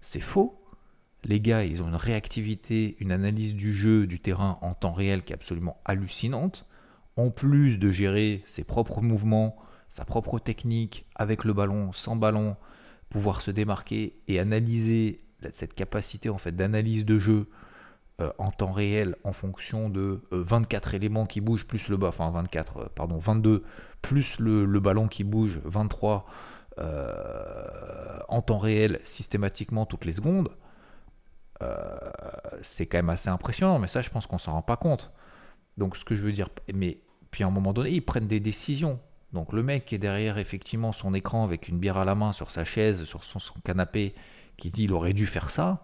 C'est 0.00 0.20
faux. 0.20 0.58
Les 1.24 1.40
gars, 1.40 1.64
ils 1.64 1.82
ont 1.82 1.88
une 1.88 1.96
réactivité, 1.96 2.96
une 2.98 3.12
analyse 3.12 3.54
du 3.54 3.72
jeu, 3.72 4.06
du 4.06 4.18
terrain 4.18 4.58
en 4.60 4.74
temps 4.74 4.92
réel 4.92 5.22
qui 5.22 5.32
est 5.32 5.36
absolument 5.36 5.80
hallucinante. 5.84 6.66
En 7.16 7.30
plus 7.30 7.78
de 7.78 7.90
gérer 7.90 8.42
ses 8.46 8.64
propres 8.64 9.00
mouvements, 9.02 9.56
sa 9.88 10.04
propre 10.04 10.38
technique 10.38 11.06
avec 11.14 11.44
le 11.44 11.52
ballon, 11.52 11.92
sans 11.92 12.16
ballon, 12.16 12.56
pouvoir 13.10 13.42
se 13.42 13.50
démarquer 13.50 14.18
et 14.26 14.40
analyser 14.40 15.22
cette 15.52 15.74
capacité 15.74 16.30
en 16.30 16.38
fait 16.38 16.56
d'analyse 16.56 17.04
de 17.04 17.18
jeu 17.18 17.48
en 18.38 18.50
temps 18.50 18.72
réel 18.72 19.16
en 19.24 19.32
fonction 19.32 19.88
de 19.88 20.20
24 20.30 20.88
euh, 20.88 20.96
éléments 20.96 21.26
qui 21.26 21.40
bougent 21.40 21.66
plus 21.66 21.88
le 21.88 21.96
bas, 21.96 22.08
enfin 22.08 22.30
24, 22.30 22.76
euh, 22.76 22.84
pardon, 22.94 23.18
22 23.18 23.64
plus 24.00 24.38
le, 24.38 24.66
ballon 24.80 25.08
qui 25.08 25.24
bouge, 25.24 25.60
23 25.64 26.26
en 28.28 28.42
temps 28.42 28.58
réel 28.58 29.00
systématiquement 29.04 29.86
toutes 29.86 30.04
les 30.04 30.12
secondes, 30.12 30.48
c'est 32.62 32.86
quand 32.86 32.98
même 32.98 33.10
assez 33.10 33.28
impressionnant, 33.28 33.78
mais 33.78 33.86
ça 33.86 34.02
je 34.02 34.10
pense 34.10 34.26
qu'on 34.26 34.38
s'en 34.38 34.52
rend 34.52 34.62
pas 34.62 34.76
compte. 34.76 35.12
Donc 35.76 35.96
ce 35.96 36.04
que 36.04 36.14
je 36.14 36.22
veux 36.22 36.32
dire, 36.32 36.48
mais 36.74 37.00
puis 37.30 37.44
à 37.44 37.46
un 37.46 37.50
moment 37.50 37.72
donné, 37.72 37.90
ils 37.90 38.04
prennent 38.04 38.26
des 38.26 38.40
décisions. 38.40 38.98
Donc 39.32 39.52
le 39.52 39.62
mec 39.62 39.84
qui 39.84 39.94
est 39.94 39.98
derrière 39.98 40.38
effectivement 40.38 40.92
son 40.92 41.14
écran 41.14 41.44
avec 41.44 41.68
une 41.68 41.78
bière 41.78 41.98
à 41.98 42.04
la 42.04 42.14
main 42.14 42.32
sur 42.32 42.50
sa 42.50 42.64
chaise, 42.64 43.04
sur 43.04 43.22
son, 43.22 43.38
son 43.38 43.54
canapé, 43.64 44.14
qui 44.56 44.70
dit 44.70 44.84
il 44.84 44.92
aurait 44.92 45.14
dû 45.14 45.26
faire 45.26 45.50
ça, 45.50 45.82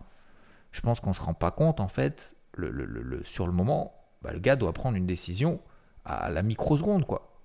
je 0.72 0.80
pense 0.80 1.00
qu'on 1.00 1.10
ne 1.10 1.14
se 1.14 1.20
rend 1.20 1.34
pas 1.34 1.50
compte, 1.50 1.80
en 1.80 1.88
fait, 1.88 2.36
le, 2.52 3.22
sur 3.24 3.46
le 3.46 3.52
moment, 3.52 3.94
bah, 4.22 4.32
le 4.32 4.38
gars 4.38 4.56
doit 4.56 4.72
prendre 4.72 4.96
une 4.96 5.06
décision 5.06 5.60
à 6.04 6.30
la 6.30 6.42
microseconde, 6.42 7.06
quoi. 7.06 7.42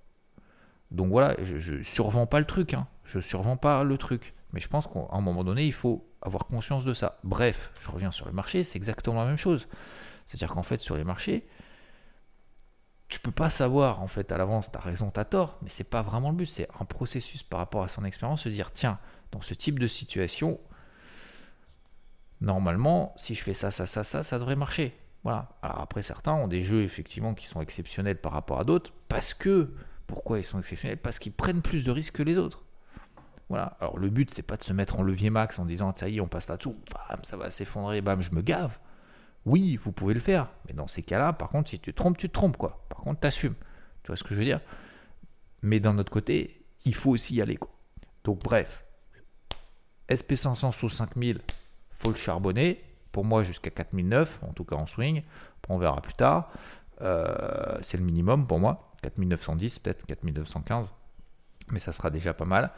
Donc 0.90 1.08
voilà, 1.08 1.34
je, 1.42 1.74
ne 1.74 1.82
survends 1.82 2.26
pas 2.26 2.38
le 2.38 2.44
truc, 2.44 2.74
hein. 2.74 2.86
je 3.04 3.18
survends 3.18 3.56
pas 3.56 3.82
le 3.84 3.98
truc. 3.98 4.34
Mais 4.52 4.60
je 4.60 4.68
pense 4.68 4.86
qu'à 4.86 5.00
un 5.10 5.20
moment 5.20 5.42
donné, 5.42 5.66
il 5.66 5.72
faut 5.72 6.08
avoir 6.22 6.46
conscience 6.46 6.84
de 6.84 6.94
ça. 6.94 7.18
Bref, 7.24 7.72
je 7.80 7.90
reviens 7.90 8.12
sur 8.12 8.26
le 8.26 8.32
marché, 8.32 8.62
c'est 8.62 8.76
exactement 8.76 9.20
la 9.20 9.26
même 9.26 9.36
chose. 9.36 9.66
C'est-à-dire 10.26 10.54
qu'en 10.54 10.62
fait, 10.62 10.80
sur 10.80 10.96
les 10.96 11.02
marchés, 11.02 11.48
tu 13.08 13.18
peux 13.18 13.32
pas 13.32 13.50
savoir 13.50 14.00
en 14.00 14.08
fait 14.08 14.32
à 14.32 14.38
l'avance, 14.38 14.70
tu 14.70 14.78
as 14.78 14.80
raison, 14.80 15.10
tu 15.10 15.20
as 15.20 15.24
tort, 15.24 15.58
mais 15.62 15.68
c'est 15.70 15.90
pas 15.90 16.02
vraiment 16.02 16.30
le 16.30 16.36
but, 16.36 16.46
c'est 16.46 16.68
un 16.80 16.84
processus 16.84 17.42
par 17.42 17.58
rapport 17.58 17.82
à 17.82 17.88
son 17.88 18.04
expérience, 18.04 18.42
se 18.42 18.48
dire 18.48 18.72
tiens, 18.72 18.98
dans 19.32 19.42
ce 19.42 19.54
type 19.54 19.78
de 19.78 19.86
situation, 19.86 20.58
normalement, 22.40 23.14
si 23.16 23.34
je 23.34 23.42
fais 23.42 23.54
ça, 23.54 23.70
ça, 23.70 23.86
ça, 23.86 24.04
ça, 24.04 24.22
ça 24.22 24.38
devrait 24.38 24.56
marcher. 24.56 24.94
Voilà. 25.22 25.48
Alors 25.62 25.80
après, 25.80 26.02
certains 26.02 26.34
ont 26.34 26.48
des 26.48 26.62
jeux 26.62 26.82
effectivement 26.82 27.34
qui 27.34 27.46
sont 27.46 27.60
exceptionnels 27.60 28.20
par 28.20 28.32
rapport 28.32 28.60
à 28.60 28.64
d'autres, 28.64 28.92
parce 29.08 29.34
que, 29.34 29.72
pourquoi 30.06 30.38
ils 30.38 30.44
sont 30.44 30.58
exceptionnels? 30.58 30.98
Parce 30.98 31.18
qu'ils 31.18 31.32
prennent 31.32 31.62
plus 31.62 31.84
de 31.84 31.90
risques 31.90 32.16
que 32.16 32.22
les 32.22 32.36
autres. 32.36 32.64
Voilà. 33.48 33.76
Alors 33.80 33.98
le 33.98 34.10
but, 34.10 34.32
c'est 34.32 34.42
pas 34.42 34.56
de 34.56 34.64
se 34.64 34.72
mettre 34.72 34.98
en 34.98 35.02
levier 35.02 35.30
max 35.30 35.58
en 35.58 35.64
disant 35.64 35.94
ça 35.94 36.08
y 36.08 36.16
est, 36.16 36.20
on 36.20 36.28
passe 36.28 36.48
là-dessous, 36.48 36.76
bam, 36.92 37.20
ça 37.22 37.36
va 37.36 37.50
s'effondrer, 37.50 38.00
bam, 38.00 38.20
je 38.20 38.32
me 38.32 38.42
gave. 38.42 38.78
Oui, 39.46 39.76
vous 39.76 39.92
pouvez 39.92 40.14
le 40.14 40.20
faire, 40.20 40.48
mais 40.66 40.72
dans 40.72 40.88
ces 40.88 41.02
cas-là, 41.02 41.32
par 41.32 41.50
contre, 41.50 41.68
si 41.70 41.78
tu 41.78 41.92
te 41.92 41.96
trompes, 41.96 42.16
tu 42.16 42.28
te 42.28 42.34
trompes 42.34 42.56
quoi. 42.56 42.84
Par 42.88 43.00
contre, 43.00 43.20
t'assumes. 43.20 43.54
Tu 44.02 44.08
vois 44.08 44.16
ce 44.16 44.24
que 44.24 44.34
je 44.34 44.38
veux 44.38 44.44
dire? 44.44 44.60
Mais 45.62 45.80
d'un 45.80 45.98
autre 45.98 46.12
côté, 46.12 46.64
il 46.84 46.94
faut 46.94 47.10
aussi 47.10 47.34
y 47.34 47.42
aller 47.42 47.56
quoi. 47.56 47.70
Donc 48.24 48.42
bref, 48.42 48.84
SP500 50.08 50.72
sous 50.72 50.88
5000, 50.88 51.40
faut 52.04 52.10
le 52.10 52.16
charbonner. 52.16 52.82
Pour 53.12 53.24
moi, 53.24 53.42
jusqu'à 53.42 53.70
4009, 53.70 54.40
en 54.42 54.52
tout 54.52 54.64
cas 54.64 54.76
en 54.76 54.86
swing. 54.86 55.22
on 55.68 55.78
verra 55.78 56.00
plus 56.00 56.14
tard. 56.14 56.50
Euh, 57.00 57.78
c'est 57.82 57.96
le 57.96 58.04
minimum 58.04 58.46
pour 58.46 58.58
moi. 58.58 58.92
4910, 59.02 59.78
peut-être 59.78 60.06
4915. 60.06 60.92
Mais 61.70 61.78
ça 61.78 61.92
sera 61.92 62.10
déjà 62.10 62.34
pas 62.34 62.44
mal. 62.44 62.72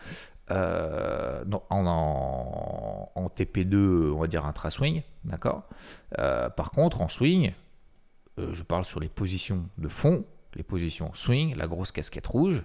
Euh, 0.51 1.45
en, 1.71 3.11
en, 3.15 3.27
TP2, 3.27 4.13
on 4.13 4.21
va 4.21 4.27
dire 4.29 4.47
intra-swing, 4.47 5.03
d'accord? 5.25 5.65
Euh, 6.19 6.49
Par 6.51 6.71
contre, 6.71 7.01
en 7.01 7.09
swing, 7.09 7.53
je 8.39 8.63
parle 8.63 8.85
sur 8.85 9.01
les 9.01 9.09
positions 9.09 9.69
de 9.79 9.89
fond, 9.89 10.25
les 10.55 10.63
positions 10.63 11.11
swing, 11.15 11.57
la 11.57 11.67
grosse 11.67 11.91
casquette 11.91 12.27
rouge, 12.27 12.65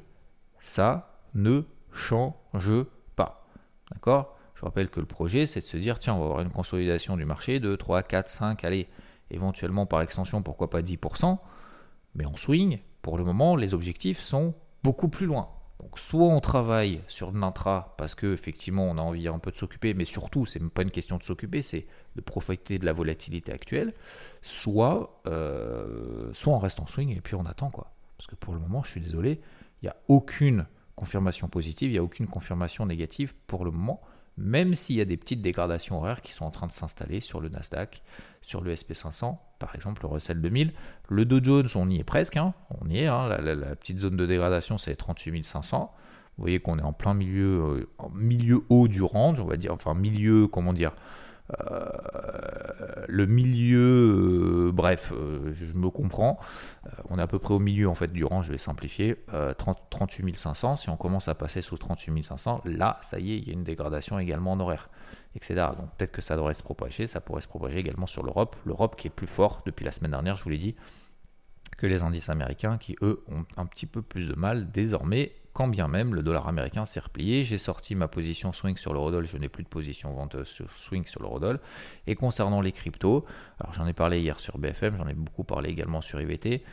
ça 0.59 1.21
ne 1.33 1.63
change 1.91 2.83
pas, 3.15 3.47
d'accord? 3.91 4.37
Je 4.61 4.65
rappelle 4.67 4.89
que 4.89 4.99
le 4.99 5.07
projet, 5.07 5.47
c'est 5.47 5.61
de 5.61 5.65
se 5.65 5.77
dire, 5.77 5.97
tiens, 5.97 6.13
on 6.13 6.19
va 6.19 6.25
avoir 6.25 6.41
une 6.41 6.51
consolidation 6.51 7.17
du 7.17 7.25
marché 7.25 7.59
de 7.59 7.75
3, 7.75 8.03
4, 8.03 8.29
5, 8.29 8.63
allez, 8.63 8.87
éventuellement 9.31 9.87
par 9.87 10.01
extension, 10.01 10.43
pourquoi 10.43 10.69
pas 10.69 10.83
10%, 10.83 11.39
mais 12.13 12.25
en 12.25 12.33
swing, 12.33 12.77
pour 13.01 13.17
le 13.17 13.23
moment, 13.23 13.55
les 13.55 13.73
objectifs 13.73 14.19
sont 14.19 14.53
beaucoup 14.83 15.07
plus 15.07 15.25
loin. 15.25 15.49
Donc 15.79 15.97
soit 15.97 16.27
on 16.27 16.39
travaille 16.41 17.01
sur 17.07 17.31
l'intra 17.31 17.95
parce 17.97 18.13
que 18.13 18.31
effectivement 18.31 18.87
on 18.87 18.99
a 18.99 19.01
envie 19.01 19.27
un 19.27 19.39
peu 19.39 19.49
de 19.49 19.57
s'occuper, 19.57 19.95
mais 19.95 20.05
surtout 20.05 20.45
c'est 20.45 20.59
même 20.59 20.69
pas 20.69 20.83
une 20.83 20.91
question 20.91 21.17
de 21.17 21.23
s'occuper, 21.23 21.63
c'est 21.63 21.87
de 22.15 22.21
profiter 22.21 22.77
de 22.77 22.85
la 22.85 22.93
volatilité 22.93 23.51
actuelle, 23.51 23.95
soit, 24.43 25.23
euh, 25.25 26.31
soit 26.33 26.53
on 26.53 26.59
reste 26.59 26.79
en 26.79 26.85
swing 26.85 27.17
et 27.17 27.21
puis 27.21 27.33
on 27.33 27.47
attend 27.47 27.71
quoi. 27.71 27.95
Parce 28.15 28.27
que 28.27 28.35
pour 28.35 28.53
le 28.53 28.59
moment, 28.59 28.83
je 28.83 28.91
suis 28.91 29.01
désolé, 29.01 29.41
il 29.81 29.85
n'y 29.85 29.89
a 29.89 29.95
aucune 30.07 30.67
confirmation 30.95 31.47
positive, 31.47 31.89
il 31.89 31.93
n'y 31.93 31.97
a 31.97 32.03
aucune 32.03 32.27
confirmation 32.27 32.85
négative 32.85 33.33
pour 33.47 33.65
le 33.65 33.71
moment 33.71 34.01
même 34.37 34.75
s'il 34.75 34.95
y 34.95 35.01
a 35.01 35.05
des 35.05 35.17
petites 35.17 35.41
dégradations 35.41 35.97
horaires 35.97 36.21
qui 36.21 36.31
sont 36.31 36.45
en 36.45 36.51
train 36.51 36.67
de 36.67 36.71
s'installer 36.71 37.19
sur 37.19 37.41
le 37.41 37.49
Nasdaq, 37.49 38.01
sur 38.41 38.61
le 38.61 38.73
SP500, 38.73 39.37
par 39.59 39.75
exemple 39.75 40.01
le 40.03 40.09
Russell 40.09 40.41
2000. 40.41 40.73
Le 41.09 41.25
Dow 41.25 41.43
Jones, 41.43 41.67
on 41.75 41.89
y 41.89 41.99
est 41.99 42.03
presque, 42.03 42.37
hein. 42.37 42.53
on 42.81 42.89
y 42.89 42.99
est, 42.99 43.07
hein. 43.07 43.27
la, 43.27 43.75
petite 43.75 43.99
zone 43.99 44.17
de 44.17 44.25
dégradation 44.25 44.77
c'est 44.77 44.95
38 44.95 45.45
500. 45.45 45.93
Vous 46.37 46.43
voyez 46.43 46.59
qu'on 46.59 46.79
est 46.79 46.83
en 46.83 46.93
plein 46.93 47.13
milieu, 47.13 47.61
euh, 47.61 48.07
milieu 48.13 48.61
haut 48.69 48.87
du 48.87 49.03
range, 49.03 49.39
on 49.39 49.45
va 49.45 49.57
dire, 49.57 49.73
enfin 49.73 49.93
milieu, 49.93 50.47
comment 50.47 50.73
dire, 50.73 50.93
le 53.07 53.25
milieu, 53.25 54.67
euh, 54.67 54.71
bref, 54.71 55.11
euh, 55.13 55.53
je 55.53 55.65
me 55.77 55.89
comprends. 55.89 56.39
on 57.09 57.19
est 57.19 57.21
à 57.21 57.27
peu 57.27 57.39
près 57.39 57.53
au 57.53 57.59
milieu 57.59 57.89
en 57.89 57.95
fait 57.95 58.11
du 58.11 58.23
rang, 58.23 58.41
je 58.41 58.51
vais 58.51 58.57
simplifier. 58.57 59.17
38 59.57 60.37
500, 60.37 60.75
si 60.77 60.89
on 60.89 60.97
commence 60.97 61.27
à 61.27 61.35
passer 61.35 61.61
sous 61.61 61.77
38 61.77 62.23
500, 62.23 62.61
là, 62.65 62.99
ça 63.03 63.19
y 63.19 63.33
est, 63.33 63.37
il 63.37 63.47
y 63.47 63.51
a 63.51 63.53
une 63.53 63.63
dégradation 63.63 64.17
également 64.19 64.53
en 64.53 64.59
horaire, 64.59 64.89
etc. 65.35 65.67
Donc 65.77 65.89
peut-être 65.97 66.11
que 66.11 66.21
ça 66.21 66.35
devrait 66.35 66.53
se 66.53 66.63
propager, 66.63 67.07
ça 67.07 67.21
pourrait 67.21 67.41
se 67.41 67.47
propager 67.47 67.79
également 67.79 68.07
sur 68.07 68.23
l'Europe. 68.23 68.55
L'Europe 68.65 68.95
qui 68.95 69.07
est 69.07 69.11
plus 69.11 69.27
fort 69.27 69.61
depuis 69.65 69.83
la 69.85 69.91
semaine 69.91 70.11
dernière, 70.11 70.37
je 70.37 70.43
vous 70.43 70.49
l'ai 70.49 70.57
dit, 70.57 70.75
que 71.77 71.87
les 71.87 72.03
indices 72.03 72.29
américains 72.29 72.77
qui, 72.77 72.95
eux, 73.01 73.23
ont 73.27 73.45
un 73.57 73.65
petit 73.65 73.85
peu 73.85 74.01
plus 74.01 74.27
de 74.27 74.35
mal 74.35 74.71
désormais 74.71 75.33
bien 75.67 75.87
même 75.87 76.15
le 76.15 76.23
dollar 76.23 76.47
américain 76.47 76.85
s'est 76.85 76.99
replié. 76.99 77.43
J'ai 77.43 77.57
sorti 77.57 77.95
ma 77.95 78.07
position 78.07 78.53
swing 78.53 78.77
sur 78.77 78.93
l'eurodoll, 78.93 79.25
je 79.25 79.37
n'ai 79.37 79.49
plus 79.49 79.63
de 79.63 79.69
position 79.69 80.13
vente 80.13 80.43
sur 80.43 80.71
swing 80.71 81.05
sur 81.05 81.21
l'eurodoll. 81.21 81.59
Et 82.07 82.15
concernant 82.15 82.61
les 82.61 82.71
cryptos, 82.71 83.25
alors 83.59 83.73
j'en 83.73 83.87
ai 83.87 83.93
parlé 83.93 84.21
hier 84.21 84.39
sur 84.39 84.57
BFM, 84.57 84.97
j'en 84.97 85.07
ai 85.07 85.13
beaucoup 85.13 85.43
parlé 85.43 85.69
également 85.69 86.01
sur 86.01 86.21
IVT, 86.21 86.63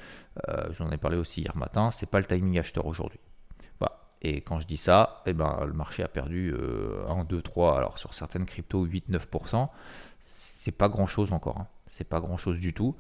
euh, 0.49 0.69
j'en 0.73 0.91
ai 0.91 0.97
parlé 0.99 1.17
aussi 1.17 1.43
hier 1.43 1.57
matin, 1.57 1.91
c'est 1.91 2.11
pas 2.11 2.19
le 2.19 2.27
timing 2.27 2.59
acheteur 2.59 2.87
aujourd'hui. 2.87 3.21
Et 4.23 4.41
quand 4.41 4.59
je 4.61 4.67
dis 4.67 4.77
ça, 4.77 5.23
eh 5.27 5.33
ben, 5.33 5.65
le 5.65 5.73
marché 5.73 6.03
a 6.03 6.09
perdu 6.09 6.55
1, 7.09 7.25
2, 7.25 7.43
3, 7.43 7.77
alors 7.77 7.99
sur 7.99 8.15
certaines 8.15 8.47
cryptos 8.47 8.87
8-9%, 8.87 9.69
c'est 10.21 10.73
pas 10.73 10.89
grand 10.89 11.07
chose 11.07 11.33
encore, 11.33 11.59
hein. 11.59 11.67
c'est 11.87 12.09
pas 12.09 12.21
grand 12.21 12.37
chose 12.37 12.59
du 12.59 12.75
tout. 12.75 12.97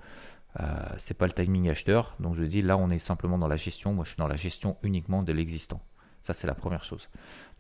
Euh, 0.60 0.64
c'est 0.98 1.14
pas 1.14 1.26
le 1.26 1.32
timing 1.32 1.68
acheteur. 1.68 2.14
Donc 2.20 2.34
je 2.34 2.44
dis 2.44 2.62
là 2.62 2.76
on 2.76 2.90
est 2.90 2.98
simplement 2.98 3.38
dans 3.38 3.48
la 3.48 3.56
gestion. 3.56 3.92
Moi 3.92 4.04
je 4.04 4.10
suis 4.10 4.18
dans 4.18 4.28
la 4.28 4.36
gestion 4.36 4.76
uniquement 4.82 5.22
de 5.22 5.32
l'existant. 5.32 5.80
Ça 6.22 6.34
c'est 6.34 6.46
la 6.46 6.54
première 6.54 6.84
chose. 6.84 7.08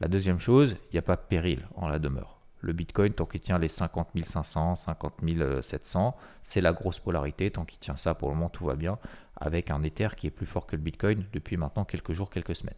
La 0.00 0.08
deuxième 0.08 0.40
chose, 0.40 0.76
il 0.90 0.94
n'y 0.94 0.98
a 0.98 1.02
pas 1.02 1.16
de 1.16 1.22
péril 1.28 1.66
en 1.76 1.88
la 1.88 1.98
demeure. 1.98 2.38
Le 2.60 2.72
Bitcoin, 2.72 3.12
tant 3.12 3.24
qu'il 3.24 3.40
tient 3.40 3.58
les 3.58 3.68
50 3.68 4.08
500, 4.24 4.74
50 4.74 5.14
700, 5.62 6.16
c'est 6.42 6.60
la 6.60 6.72
grosse 6.72 6.98
polarité. 6.98 7.50
Tant 7.52 7.64
qu'il 7.64 7.78
tient 7.78 7.96
ça, 7.96 8.14
pour 8.14 8.30
le 8.30 8.34
moment, 8.34 8.48
tout 8.48 8.64
va 8.64 8.74
bien. 8.74 8.98
Avec 9.36 9.70
un 9.70 9.82
Ether 9.84 10.08
qui 10.16 10.26
est 10.26 10.32
plus 10.32 10.46
fort 10.46 10.66
que 10.66 10.74
le 10.74 10.82
Bitcoin 10.82 11.24
depuis 11.32 11.56
maintenant 11.56 11.84
quelques 11.84 12.12
jours, 12.12 12.30
quelques 12.30 12.56
semaines. 12.56 12.74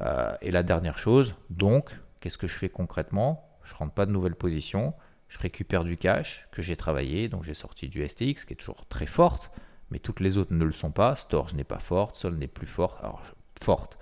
Euh, 0.00 0.34
et 0.40 0.50
la 0.50 0.62
dernière 0.62 0.96
chose, 0.96 1.34
donc, 1.50 1.90
qu'est-ce 2.20 2.38
que 2.38 2.46
je 2.46 2.56
fais 2.56 2.70
concrètement? 2.70 3.46
Je 3.64 3.74
ne 3.74 3.78
rentre 3.78 3.92
pas 3.92 4.06
de 4.06 4.10
nouvelles 4.10 4.36
positions 4.36 4.94
je 5.34 5.38
récupère 5.40 5.82
du 5.82 5.96
cash 5.96 6.46
que 6.52 6.62
j'ai 6.62 6.76
travaillé, 6.76 7.28
donc 7.28 7.42
j'ai 7.42 7.54
sorti 7.54 7.88
du 7.88 8.08
STX 8.08 8.44
qui 8.44 8.52
est 8.52 8.56
toujours 8.56 8.86
très 8.86 9.06
forte, 9.06 9.50
mais 9.90 9.98
toutes 9.98 10.20
les 10.20 10.38
autres 10.38 10.54
ne 10.54 10.64
le 10.64 10.72
sont 10.72 10.92
pas. 10.92 11.16
Storage 11.16 11.54
n'est 11.54 11.64
pas 11.64 11.80
forte, 11.80 12.14
Sol 12.14 12.36
n'est 12.36 12.46
plus 12.46 12.68
forte. 12.68 12.98
Alors, 13.00 13.20
forte, 13.60 13.98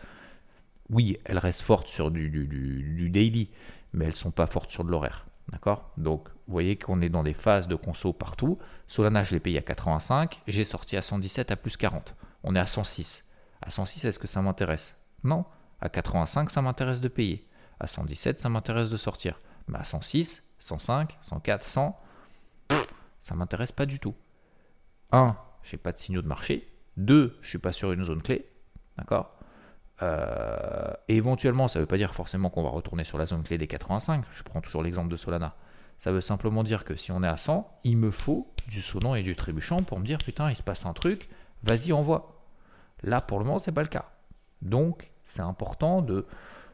oui, 0.90 1.16
elle 1.24 1.38
reste 1.38 1.62
forte 1.62 1.88
sur 1.88 2.10
du, 2.10 3.08
daily, 3.10 3.48
mais 3.94 4.04
elles 4.04 4.10
ne 4.10 4.16
sont 4.16 4.30
pas 4.30 4.46
fortes 4.46 4.70
sur 4.70 4.84
de 4.84 4.90
l'horaire. 4.90 5.24
D'accord? 5.48 5.90
Donc, 5.96 6.28
vous 6.28 6.52
voyez 6.52 6.76
qu'on 6.76 7.00
est 7.00 7.08
dans 7.08 7.22
des 7.22 7.32
phases 7.32 7.66
de 7.66 7.76
conso 7.76 8.12
partout. 8.12 8.58
Solana, 8.86 9.24
je 9.24 9.32
l'ai 9.32 9.40
payé 9.40 9.58
à 9.58 9.62
85, 9.62 10.42
j'ai 10.46 10.66
sorti 10.66 10.98
à 10.98 11.02
117 11.02 11.50
à 11.50 11.56
plus 11.56 11.78
40. 11.78 12.14
On 12.42 12.54
est 12.54 12.60
à 12.60 12.66
106. 12.66 13.26
À 13.62 13.70
106, 13.70 14.04
est-ce 14.04 14.18
que 14.18 14.28
ça 14.28 14.42
m'intéresse? 14.42 15.00
Non. 15.24 15.46
À 15.80 15.88
85, 15.88 16.50
ça 16.50 16.60
m'intéresse 16.60 17.00
de 17.00 17.08
payer. 17.08 17.48
À 17.80 17.86
117, 17.86 18.38
ça 18.38 18.50
m'intéresse 18.50 18.90
de 18.90 18.98
sortir. 18.98 19.40
Mais 19.68 19.78
à 19.78 19.84
106, 19.84 20.51
105, 20.62 21.18
104, 21.22 21.64
100, 21.64 22.00
ça 23.20 23.34
m'intéresse 23.34 23.72
pas 23.72 23.84
du 23.84 23.98
tout. 23.98 24.14
1, 25.10 25.36
j'ai 25.64 25.76
pas 25.76 25.92
de 25.92 25.98
signaux 25.98 26.22
de 26.22 26.28
marché. 26.28 26.68
2, 26.98 27.38
je 27.40 27.48
suis 27.48 27.58
pas 27.58 27.72
sur 27.72 27.92
une 27.92 28.04
zone 28.04 28.22
clé. 28.22 28.48
D'accord? 28.96 29.36
Euh, 30.02 30.92
éventuellement, 31.08 31.68
ça 31.68 31.80
veut 31.80 31.86
pas 31.86 31.96
dire 31.96 32.14
forcément 32.14 32.48
qu'on 32.48 32.62
va 32.62 32.70
retourner 32.70 33.04
sur 33.04 33.18
la 33.18 33.26
zone 33.26 33.42
clé 33.42 33.58
des 33.58 33.66
85. 33.66 34.24
Je 34.34 34.42
prends 34.44 34.60
toujours 34.60 34.82
l'exemple 34.82 35.08
de 35.08 35.16
Solana. 35.16 35.56
Ça 35.98 36.12
veut 36.12 36.20
simplement 36.20 36.64
dire 36.64 36.84
que 36.84 36.96
si 36.96 37.12
on 37.12 37.22
est 37.22 37.28
à 37.28 37.36
100, 37.36 37.80
il 37.84 37.96
me 37.96 38.10
faut 38.10 38.52
du 38.68 38.82
sonnant 38.82 39.14
et 39.14 39.22
du 39.22 39.36
trébuchant 39.36 39.78
pour 39.78 39.98
me 39.98 40.04
dire 40.04 40.18
putain, 40.18 40.50
il 40.50 40.56
se 40.56 40.62
passe 40.62 40.86
un 40.86 40.92
truc, 40.92 41.28
vas-y, 41.64 41.92
envoie. 41.92 42.44
Là, 43.02 43.20
pour 43.20 43.38
le 43.38 43.44
moment, 43.44 43.58
c'est 43.58 43.72
pas 43.72 43.82
le 43.82 43.88
cas. 43.88 44.10
Donc, 44.62 45.10
c'est 45.24 45.42
important 45.42 46.02
de 46.02 46.26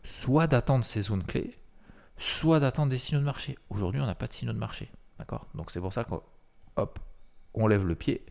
soit 0.04 0.46
d'attendre 0.46 0.84
ces 0.84 1.02
zones 1.02 1.24
clés, 1.24 1.57
soit 2.18 2.60
d'attendre 2.60 2.90
des 2.90 2.98
signaux 2.98 3.20
de 3.20 3.24
marché. 3.24 3.56
Aujourd'hui, 3.70 4.00
on 4.00 4.06
n'a 4.06 4.14
pas 4.14 4.26
de 4.26 4.32
signaux 4.32 4.52
de 4.52 4.58
marché. 4.58 4.90
D'accord? 5.18 5.46
Donc 5.54 5.70
c'est 5.70 5.80
pour 5.80 5.92
ça 5.92 6.04
qu'on 6.04 6.22
on 7.54 7.66
lève 7.66 7.86
le 7.86 7.94
pied, 7.94 8.24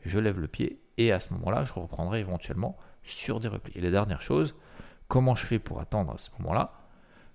je 0.00 0.18
lève 0.18 0.40
le 0.40 0.48
pied, 0.48 0.82
et 0.96 1.12
à 1.12 1.20
ce 1.20 1.32
moment-là, 1.34 1.64
je 1.64 1.72
reprendrai 1.72 2.20
éventuellement 2.20 2.76
sur 3.02 3.40
des 3.40 3.48
replis. 3.48 3.72
Et 3.76 3.80
la 3.80 3.90
dernière 3.90 4.20
chose, 4.20 4.54
comment 5.08 5.34
je 5.34 5.46
fais 5.46 5.58
pour 5.58 5.80
attendre 5.80 6.12
à 6.12 6.18
ce 6.18 6.30
moment-là? 6.38 6.72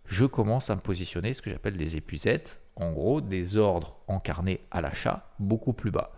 Je 0.05 0.25
commence 0.25 0.69
à 0.69 0.75
me 0.75 0.81
positionner 0.81 1.33
ce 1.33 1.41
que 1.41 1.49
j'appelle 1.49 1.77
des 1.77 1.95
épuisettes, 1.95 2.61
en 2.75 2.91
gros 2.91 3.21
des 3.21 3.57
ordres 3.57 3.97
encarnés 4.07 4.61
à 4.71 4.81
l'achat 4.81 5.31
beaucoup 5.39 5.73
plus 5.73 5.91
bas. 5.91 6.11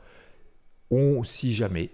On, 0.91 1.23
si 1.23 1.53
jamais, 1.53 1.91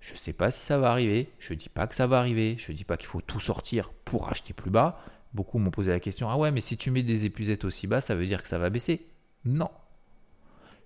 je 0.00 0.12
ne 0.12 0.18
sais 0.18 0.32
pas 0.32 0.50
si 0.50 0.60
ça 0.60 0.78
va 0.78 0.90
arriver, 0.90 1.32
je 1.38 1.52
ne 1.52 1.58
dis 1.58 1.68
pas 1.68 1.86
que 1.86 1.94
ça 1.94 2.06
va 2.06 2.18
arriver, 2.18 2.56
je 2.58 2.72
ne 2.72 2.76
dis 2.76 2.84
pas 2.84 2.96
qu'il 2.96 3.08
faut 3.08 3.20
tout 3.20 3.40
sortir 3.40 3.90
pour 4.04 4.28
acheter 4.28 4.52
plus 4.54 4.70
bas, 4.70 5.00
Beaucoup 5.34 5.58
m'ont 5.58 5.70
posé 5.70 5.90
la 5.90 6.00
question, 6.00 6.28
ah 6.28 6.36
ouais, 6.36 6.50
mais 6.50 6.60
si 6.60 6.76
tu 6.76 6.90
mets 6.90 7.02
des 7.02 7.24
épuisettes 7.24 7.64
aussi 7.64 7.86
bas, 7.86 8.00
ça 8.00 8.14
veut 8.14 8.26
dire 8.26 8.42
que 8.42 8.48
ça 8.48 8.58
va 8.58 8.70
baisser? 8.70 9.06
Non. 9.44 9.70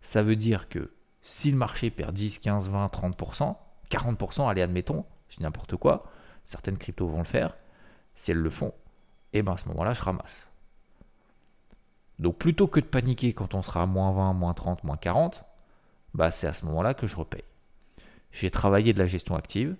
Ça 0.00 0.22
veut 0.22 0.36
dire 0.36 0.68
que 0.68 0.92
si 1.22 1.50
le 1.50 1.56
marché 1.56 1.90
perd 1.90 2.14
10, 2.14 2.38
15, 2.38 2.68
20, 2.68 2.86
30%, 2.86 3.56
40%, 3.90 4.48
allez, 4.48 4.62
admettons, 4.62 5.04
je 5.28 5.36
dis 5.36 5.42
n'importe 5.42 5.76
quoi, 5.76 6.10
certaines 6.44 6.78
cryptos 6.78 7.08
vont 7.08 7.18
le 7.18 7.24
faire, 7.24 7.56
si 8.14 8.32
elles 8.32 8.38
le 8.38 8.50
font, 8.50 8.74
et 9.32 9.38
eh 9.38 9.42
bien 9.42 9.54
à 9.54 9.56
ce 9.56 9.68
moment-là, 9.68 9.94
je 9.94 10.02
ramasse. 10.02 10.48
Donc 12.18 12.38
plutôt 12.38 12.66
que 12.66 12.80
de 12.80 12.84
paniquer 12.84 13.32
quand 13.32 13.54
on 13.54 13.62
sera 13.62 13.82
à 13.82 13.86
moins 13.86 14.12
20, 14.12 14.34
moins 14.34 14.54
30, 14.54 14.84
moins 14.84 14.96
40, 14.96 15.44
bah 16.14 16.30
c'est 16.30 16.46
à 16.46 16.52
ce 16.52 16.64
moment-là 16.66 16.94
que 16.94 17.06
je 17.06 17.16
repaye. 17.16 17.44
J'ai 18.30 18.50
travaillé 18.50 18.92
de 18.92 18.98
la 18.98 19.06
gestion 19.06 19.34
active, 19.34 19.76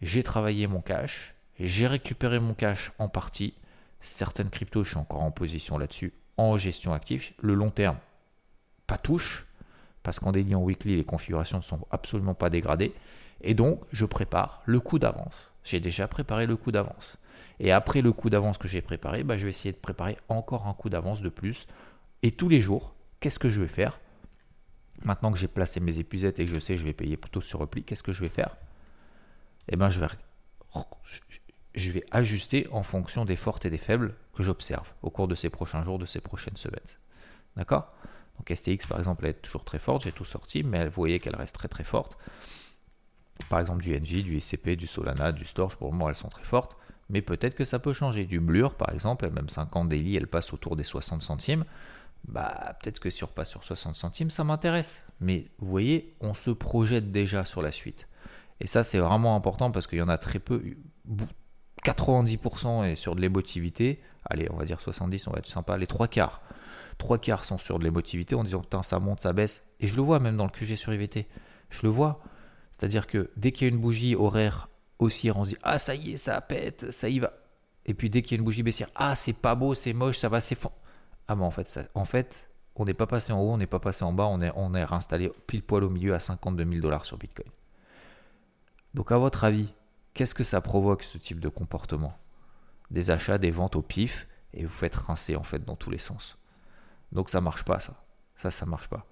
j'ai 0.00 0.22
travaillé 0.22 0.66
mon 0.66 0.80
cash, 0.80 1.34
j'ai 1.58 1.86
récupéré 1.86 2.40
mon 2.40 2.54
cash 2.54 2.92
en 2.98 3.08
partie. 3.08 3.54
Certaines 4.00 4.50
cryptos, 4.50 4.84
je 4.84 4.90
suis 4.90 4.98
encore 4.98 5.22
en 5.22 5.30
position 5.30 5.78
là-dessus, 5.78 6.12
en 6.36 6.56
gestion 6.56 6.92
active. 6.92 7.32
Le 7.40 7.54
long 7.54 7.70
terme, 7.70 7.98
pas 8.86 8.98
touche, 8.98 9.46
parce 10.02 10.18
qu'en 10.18 10.32
en 10.32 10.62
weekly, 10.62 10.96
les 10.96 11.04
configurations 11.04 11.58
ne 11.58 11.62
sont 11.62 11.86
absolument 11.90 12.34
pas 12.34 12.50
dégradées. 12.50 12.94
Et 13.42 13.54
donc, 13.54 13.82
je 13.92 14.04
prépare 14.04 14.62
le 14.64 14.80
coup 14.80 14.98
d'avance. 14.98 15.52
J'ai 15.64 15.80
déjà 15.80 16.08
préparé 16.08 16.46
le 16.46 16.56
coup 16.56 16.72
d'avance. 16.72 17.18
Et 17.58 17.72
après 17.72 18.00
le 18.00 18.12
coup 18.12 18.30
d'avance 18.30 18.58
que 18.58 18.68
j'ai 18.68 18.80
préparé, 18.80 19.22
bah, 19.22 19.36
je 19.36 19.44
vais 19.44 19.50
essayer 19.50 19.72
de 19.72 19.78
préparer 19.78 20.16
encore 20.28 20.66
un 20.66 20.74
coup 20.74 20.88
d'avance 20.88 21.20
de 21.20 21.28
plus. 21.28 21.66
Et 22.22 22.32
tous 22.32 22.48
les 22.48 22.62
jours, 22.62 22.94
qu'est-ce 23.20 23.38
que 23.38 23.50
je 23.50 23.60
vais 23.60 23.68
faire? 23.68 24.00
Maintenant 25.04 25.32
que 25.32 25.38
j'ai 25.38 25.48
placé 25.48 25.80
mes 25.80 25.98
épuisettes 25.98 26.38
et 26.40 26.46
que 26.46 26.52
je 26.52 26.58
sais 26.58 26.74
que 26.74 26.80
je 26.80 26.84
vais 26.84 26.92
payer 26.92 27.16
plutôt 27.16 27.40
sur 27.40 27.58
repli, 27.58 27.84
qu'est-ce 27.84 28.02
que 28.02 28.12
je 28.12 28.22
vais 28.22 28.28
faire? 28.28 28.56
Eh 29.68 29.76
bien, 29.76 29.90
je 29.90 30.00
vais, 30.00 30.08
je 31.74 31.92
vais 31.92 32.04
ajuster 32.10 32.66
en 32.72 32.82
fonction 32.82 33.24
des 33.24 33.36
fortes 33.36 33.64
et 33.64 33.70
des 33.70 33.78
faibles 33.78 34.14
que 34.34 34.42
j'observe 34.42 34.86
au 35.02 35.10
cours 35.10 35.28
de 35.28 35.34
ces 35.34 35.50
prochains 35.50 35.82
jours, 35.82 35.98
de 35.98 36.06
ces 36.06 36.20
prochaines 36.20 36.56
semaines. 36.56 36.80
D'accord? 37.56 37.92
Donc 38.38 38.56
STX, 38.56 38.86
par 38.86 38.98
exemple, 38.98 39.24
elle 39.24 39.30
est 39.30 39.42
toujours 39.42 39.64
très 39.64 39.78
forte, 39.78 40.04
j'ai 40.04 40.12
tout 40.12 40.24
sorti, 40.24 40.62
mais 40.62 40.86
vous 40.86 40.94
voyez 40.94 41.20
qu'elle 41.20 41.36
reste 41.36 41.54
très 41.54 41.68
très 41.68 41.84
forte. 41.84 42.16
Par 43.48 43.60
exemple, 43.60 43.82
du 43.82 43.92
NG, 43.92 44.22
du 44.22 44.40
SCP, 44.40 44.76
du 44.76 44.86
Solana, 44.86 45.32
du 45.32 45.44
Storch, 45.44 45.76
pour 45.76 45.88
le 45.88 45.92
moment, 45.92 46.08
elles 46.08 46.16
sont 46.16 46.28
très 46.28 46.44
fortes. 46.44 46.76
Mais 47.08 47.22
peut-être 47.22 47.54
que 47.54 47.64
ça 47.64 47.78
peut 47.78 47.92
changer. 47.92 48.24
Du 48.24 48.38
Blur, 48.38 48.74
par 48.74 48.92
exemple, 48.92 49.28
même 49.30 49.48
50 49.48 49.88
daily, 49.88 50.16
elle 50.16 50.28
passe 50.28 50.52
autour 50.52 50.76
des 50.76 50.84
60 50.84 51.22
centimes 51.22 51.64
bah 52.28 52.76
peut-être 52.80 53.00
que 53.00 53.10
si 53.10 53.24
on 53.24 53.26
repasse 53.26 53.50
sur 53.50 53.64
60 53.64 53.96
centimes, 53.96 54.30
ça 54.30 54.44
m'intéresse. 54.44 55.02
Mais 55.20 55.46
vous 55.58 55.68
voyez, 55.68 56.14
on 56.20 56.34
se 56.34 56.50
projette 56.50 57.10
déjà 57.10 57.44
sur 57.44 57.62
la 57.62 57.72
suite. 57.72 58.08
Et 58.60 58.66
ça, 58.66 58.84
c'est 58.84 58.98
vraiment 58.98 59.36
important 59.36 59.70
parce 59.70 59.86
qu'il 59.86 59.98
y 59.98 60.02
en 60.02 60.08
a 60.08 60.18
très 60.18 60.38
peu. 60.38 60.62
90% 61.84 62.84
est 62.84 62.94
sur 62.94 63.14
de 63.14 63.20
l'émotivité. 63.20 64.00
Allez, 64.24 64.48
on 64.50 64.56
va 64.56 64.64
dire 64.64 64.80
70, 64.80 65.26
on 65.28 65.32
va 65.32 65.38
être 65.38 65.46
sympa. 65.46 65.76
Les 65.76 65.86
trois 65.86 66.08
quarts. 66.08 66.42
Trois 66.98 67.18
quarts 67.18 67.44
sont 67.44 67.58
sur 67.58 67.78
de 67.78 67.84
l'émotivité 67.84 68.34
en 68.34 68.44
disant 68.44 68.60
putain, 68.60 68.82
ça 68.82 68.98
monte, 68.98 69.20
ça 69.20 69.32
baisse. 69.32 69.66
Et 69.80 69.86
je 69.86 69.96
le 69.96 70.02
vois 70.02 70.18
même 70.18 70.36
dans 70.36 70.44
le 70.44 70.50
QG 70.50 70.76
sur 70.76 70.92
IVT. 70.92 71.26
Je 71.70 71.80
le 71.82 71.88
vois. 71.88 72.20
C'est-à-dire 72.72 73.06
que 73.06 73.30
dès 73.36 73.52
qu'il 73.52 73.66
y 73.66 73.70
a 73.70 73.74
une 73.74 73.80
bougie 73.80 74.14
horaire 74.14 74.68
haussière, 74.98 75.38
on 75.38 75.44
se 75.44 75.50
dit 75.50 75.56
ah, 75.62 75.78
ça 75.78 75.94
y 75.94 76.12
est, 76.12 76.16
ça 76.16 76.40
pète, 76.40 76.90
ça 76.90 77.08
y 77.08 77.18
va. 77.18 77.32
Et 77.86 77.94
puis 77.94 78.10
dès 78.10 78.22
qu'il 78.22 78.32
y 78.32 78.34
a 78.34 78.38
une 78.38 78.44
bougie 78.44 78.62
baissière, 78.62 78.90
ah, 78.94 79.14
c'est 79.14 79.32
pas 79.32 79.54
beau, 79.54 79.74
c'est 79.74 79.94
moche, 79.94 80.18
ça 80.18 80.28
va 80.28 80.40
s'effondrer 80.40 80.76
ah 81.30 81.36
en 81.36 81.50
fait, 81.52 81.88
en 81.94 82.04
fait 82.04 82.50
on 82.74 82.84
n'est 82.84 82.94
pas 82.94 83.06
passé 83.06 83.32
en 83.32 83.40
haut, 83.40 83.52
on 83.52 83.56
n'est 83.56 83.68
pas 83.68 83.78
passé 83.78 84.04
en 84.04 84.12
bas, 84.12 84.26
on 84.26 84.40
est, 84.40 84.50
on 84.56 84.74
est 84.74 84.84
réinstallé 84.84 85.30
pile 85.46 85.62
poil 85.62 85.84
au 85.84 85.90
milieu 85.90 86.12
à 86.12 86.18
52 86.18 86.64
000 86.64 86.80
dollars 86.80 87.06
sur 87.06 87.18
Bitcoin. 87.18 87.48
Donc 88.94 89.12
à 89.12 89.18
votre 89.18 89.44
avis, 89.44 89.72
qu'est-ce 90.14 90.34
que 90.34 90.44
ça 90.44 90.60
provoque 90.60 91.02
ce 91.02 91.18
type 91.18 91.40
de 91.40 91.48
comportement? 91.48 92.18
Des 92.90 93.10
achats, 93.10 93.38
des 93.38 93.50
ventes 93.50 93.76
au 93.76 93.82
pif, 93.82 94.26
et 94.52 94.64
vous 94.64 94.72
faites 94.72 94.96
rincer 94.96 95.36
en 95.36 95.42
fait 95.42 95.64
dans 95.64 95.76
tous 95.76 95.90
les 95.90 95.98
sens. 95.98 96.38
Donc 97.12 97.30
ça 97.30 97.40
marche 97.40 97.64
pas 97.64 97.80
ça. 97.80 98.02
Ça, 98.36 98.50
ça 98.50 98.66
marche 98.66 98.88
pas. 98.88 99.06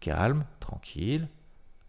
Calme, 0.00 0.44
tranquille. 0.60 1.28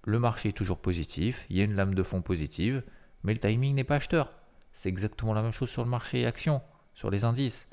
Le 0.04 0.20
marché 0.20 0.50
est 0.50 0.58
toujours 0.58 0.80
positif, 0.80 1.46
il 1.50 1.58
y 1.58 1.62
a 1.62 1.64
une 1.64 1.76
lame 1.76 1.96
de 1.96 2.04
fond 2.04 2.22
positive, 2.22 2.84
mais 3.24 3.34
le 3.34 3.40
timing 3.40 3.76
n'est 3.76 3.84
pas 3.84 3.96
acheteur. 3.96 4.34
C'est 4.74 4.90
exactement 4.90 5.34
la 5.34 5.42
même 5.42 5.54
chose 5.54 5.70
sur 5.70 5.84
le 5.84 5.90
marché 5.90 6.26
action, 6.26 6.62
sur 6.94 7.10
les 7.10 7.24
indices 7.24 7.68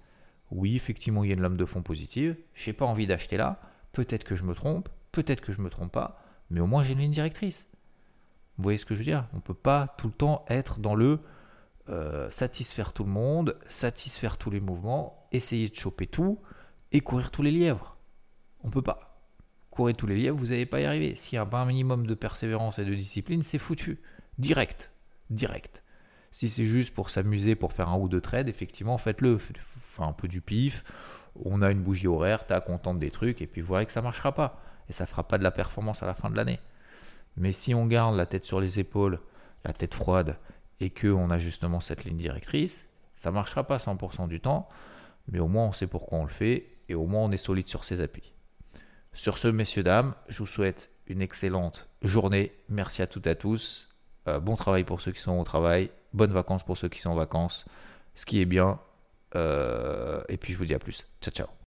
oui, 0.50 0.76
effectivement, 0.76 1.24
il 1.24 1.28
y 1.28 1.30
a 1.30 1.34
une 1.34 1.42
lame 1.42 1.56
de 1.56 1.64
fond 1.64 1.82
positive, 1.82 2.36
je 2.54 2.68
n'ai 2.68 2.74
pas 2.74 2.84
envie 2.84 3.06
d'acheter 3.06 3.36
là, 3.36 3.60
peut-être 3.92 4.24
que 4.24 4.36
je 4.36 4.44
me 4.44 4.54
trompe, 4.54 4.88
peut-être 5.12 5.40
que 5.40 5.52
je 5.52 5.58
ne 5.58 5.64
me 5.64 5.70
trompe 5.70 5.92
pas, 5.92 6.22
mais 6.50 6.60
au 6.60 6.66
moins 6.66 6.82
j'ai 6.82 6.92
une 6.92 6.98
ligne 6.98 7.12
directrice. 7.12 7.66
Vous 8.60 8.64
voyez 8.64 8.76
ce 8.76 8.84
que 8.84 8.94
je 8.94 8.98
veux 8.98 9.06
dire? 9.06 9.26
On 9.32 9.36
ne 9.36 9.40
peut 9.40 9.54
pas 9.54 9.94
tout 9.96 10.08
le 10.08 10.12
temps 10.12 10.44
être 10.50 10.80
dans 10.80 10.94
le 10.94 11.20
euh, 11.88 12.30
satisfaire 12.30 12.92
tout 12.92 13.04
le 13.04 13.10
monde, 13.10 13.56
satisfaire 13.66 14.36
tous 14.36 14.50
les 14.50 14.60
mouvements, 14.60 15.26
essayer 15.32 15.70
de 15.70 15.74
choper 15.74 16.06
tout 16.06 16.38
et 16.92 17.00
courir 17.00 17.30
tous 17.30 17.40
les 17.40 17.52
lièvres. 17.52 17.96
On 18.62 18.66
ne 18.66 18.72
peut 18.72 18.82
pas. 18.82 19.24
Courir 19.70 19.96
tous 19.96 20.06
les 20.06 20.14
lièvres, 20.14 20.36
vous 20.36 20.48
n'allez 20.48 20.66
pas 20.66 20.82
y 20.82 20.84
arriver. 20.84 21.16
S'il 21.16 21.36
y 21.36 21.38
a 21.38 21.48
un 21.50 21.64
minimum 21.64 22.06
de 22.06 22.12
persévérance 22.12 22.78
et 22.78 22.84
de 22.84 22.94
discipline, 22.94 23.42
c'est 23.42 23.56
foutu. 23.56 24.02
Direct. 24.36 24.92
Direct. 25.30 25.82
Si 26.30 26.50
c'est 26.50 26.66
juste 26.66 26.92
pour 26.92 27.08
s'amuser, 27.08 27.54
pour 27.54 27.72
faire 27.72 27.88
un 27.88 27.96
ou 27.96 28.10
deux 28.10 28.20
trades, 28.20 28.50
effectivement, 28.50 28.98
faites-le. 28.98 29.38
Faites 29.38 29.56
un 30.00 30.12
peu 30.12 30.28
du 30.28 30.42
pif. 30.42 30.84
On 31.46 31.62
a 31.62 31.70
une 31.70 31.80
bougie 31.80 32.08
horaire, 32.08 32.44
tac, 32.44 32.68
on 32.68 32.76
tente 32.76 32.98
des 32.98 33.10
trucs, 33.10 33.40
et 33.40 33.46
puis 33.46 33.62
vous 33.62 33.72
verrez 33.72 33.86
que 33.86 33.92
ça 33.92 34.00
ne 34.00 34.04
marchera 34.04 34.32
pas. 34.32 34.60
Et 34.90 34.92
ça 34.92 35.04
ne 35.04 35.08
fera 35.08 35.26
pas 35.26 35.38
de 35.38 35.44
la 35.44 35.50
performance 35.50 36.02
à 36.02 36.06
la 36.06 36.14
fin 36.14 36.28
de 36.28 36.36
l'année. 36.36 36.60
Mais 37.36 37.52
si 37.52 37.74
on 37.74 37.86
garde 37.86 38.16
la 38.16 38.26
tête 38.26 38.44
sur 38.44 38.60
les 38.60 38.78
épaules, 38.78 39.20
la 39.64 39.72
tête 39.72 39.94
froide, 39.94 40.36
et 40.80 40.90
qu'on 40.90 41.30
a 41.30 41.38
justement 41.38 41.80
cette 41.80 42.04
ligne 42.04 42.16
directrice, 42.16 42.86
ça 43.16 43.30
ne 43.30 43.34
marchera 43.34 43.64
pas 43.64 43.76
100% 43.76 44.28
du 44.28 44.40
temps, 44.40 44.68
mais 45.28 45.40
au 45.40 45.48
moins 45.48 45.66
on 45.66 45.72
sait 45.72 45.86
pourquoi 45.86 46.18
on 46.18 46.24
le 46.24 46.30
fait, 46.30 46.66
et 46.88 46.94
au 46.94 47.06
moins 47.06 47.22
on 47.22 47.30
est 47.32 47.36
solide 47.36 47.68
sur 47.68 47.84
ses 47.84 48.00
appuis. 48.00 48.32
Sur 49.12 49.38
ce, 49.38 49.48
messieurs, 49.48 49.82
dames, 49.82 50.14
je 50.28 50.38
vous 50.38 50.46
souhaite 50.46 50.90
une 51.06 51.20
excellente 51.20 51.88
journée. 52.02 52.52
Merci 52.68 53.02
à 53.02 53.06
toutes 53.06 53.26
et 53.26 53.30
à 53.30 53.34
tous. 53.34 53.88
Euh, 54.28 54.38
bon 54.40 54.56
travail 54.56 54.84
pour 54.84 55.00
ceux 55.00 55.12
qui 55.12 55.20
sont 55.20 55.38
au 55.38 55.44
travail. 55.44 55.90
Bonnes 56.12 56.32
vacances 56.32 56.62
pour 56.62 56.76
ceux 56.76 56.88
qui 56.88 57.00
sont 57.00 57.10
en 57.10 57.16
vacances. 57.16 57.64
Ce 58.14 58.24
qui 58.24 58.40
est 58.40 58.46
bien. 58.46 58.80
Euh, 59.34 60.22
et 60.28 60.36
puis 60.36 60.52
je 60.52 60.58
vous 60.58 60.64
dis 60.64 60.74
à 60.74 60.78
plus. 60.78 61.06
Ciao, 61.20 61.32
ciao. 61.32 61.59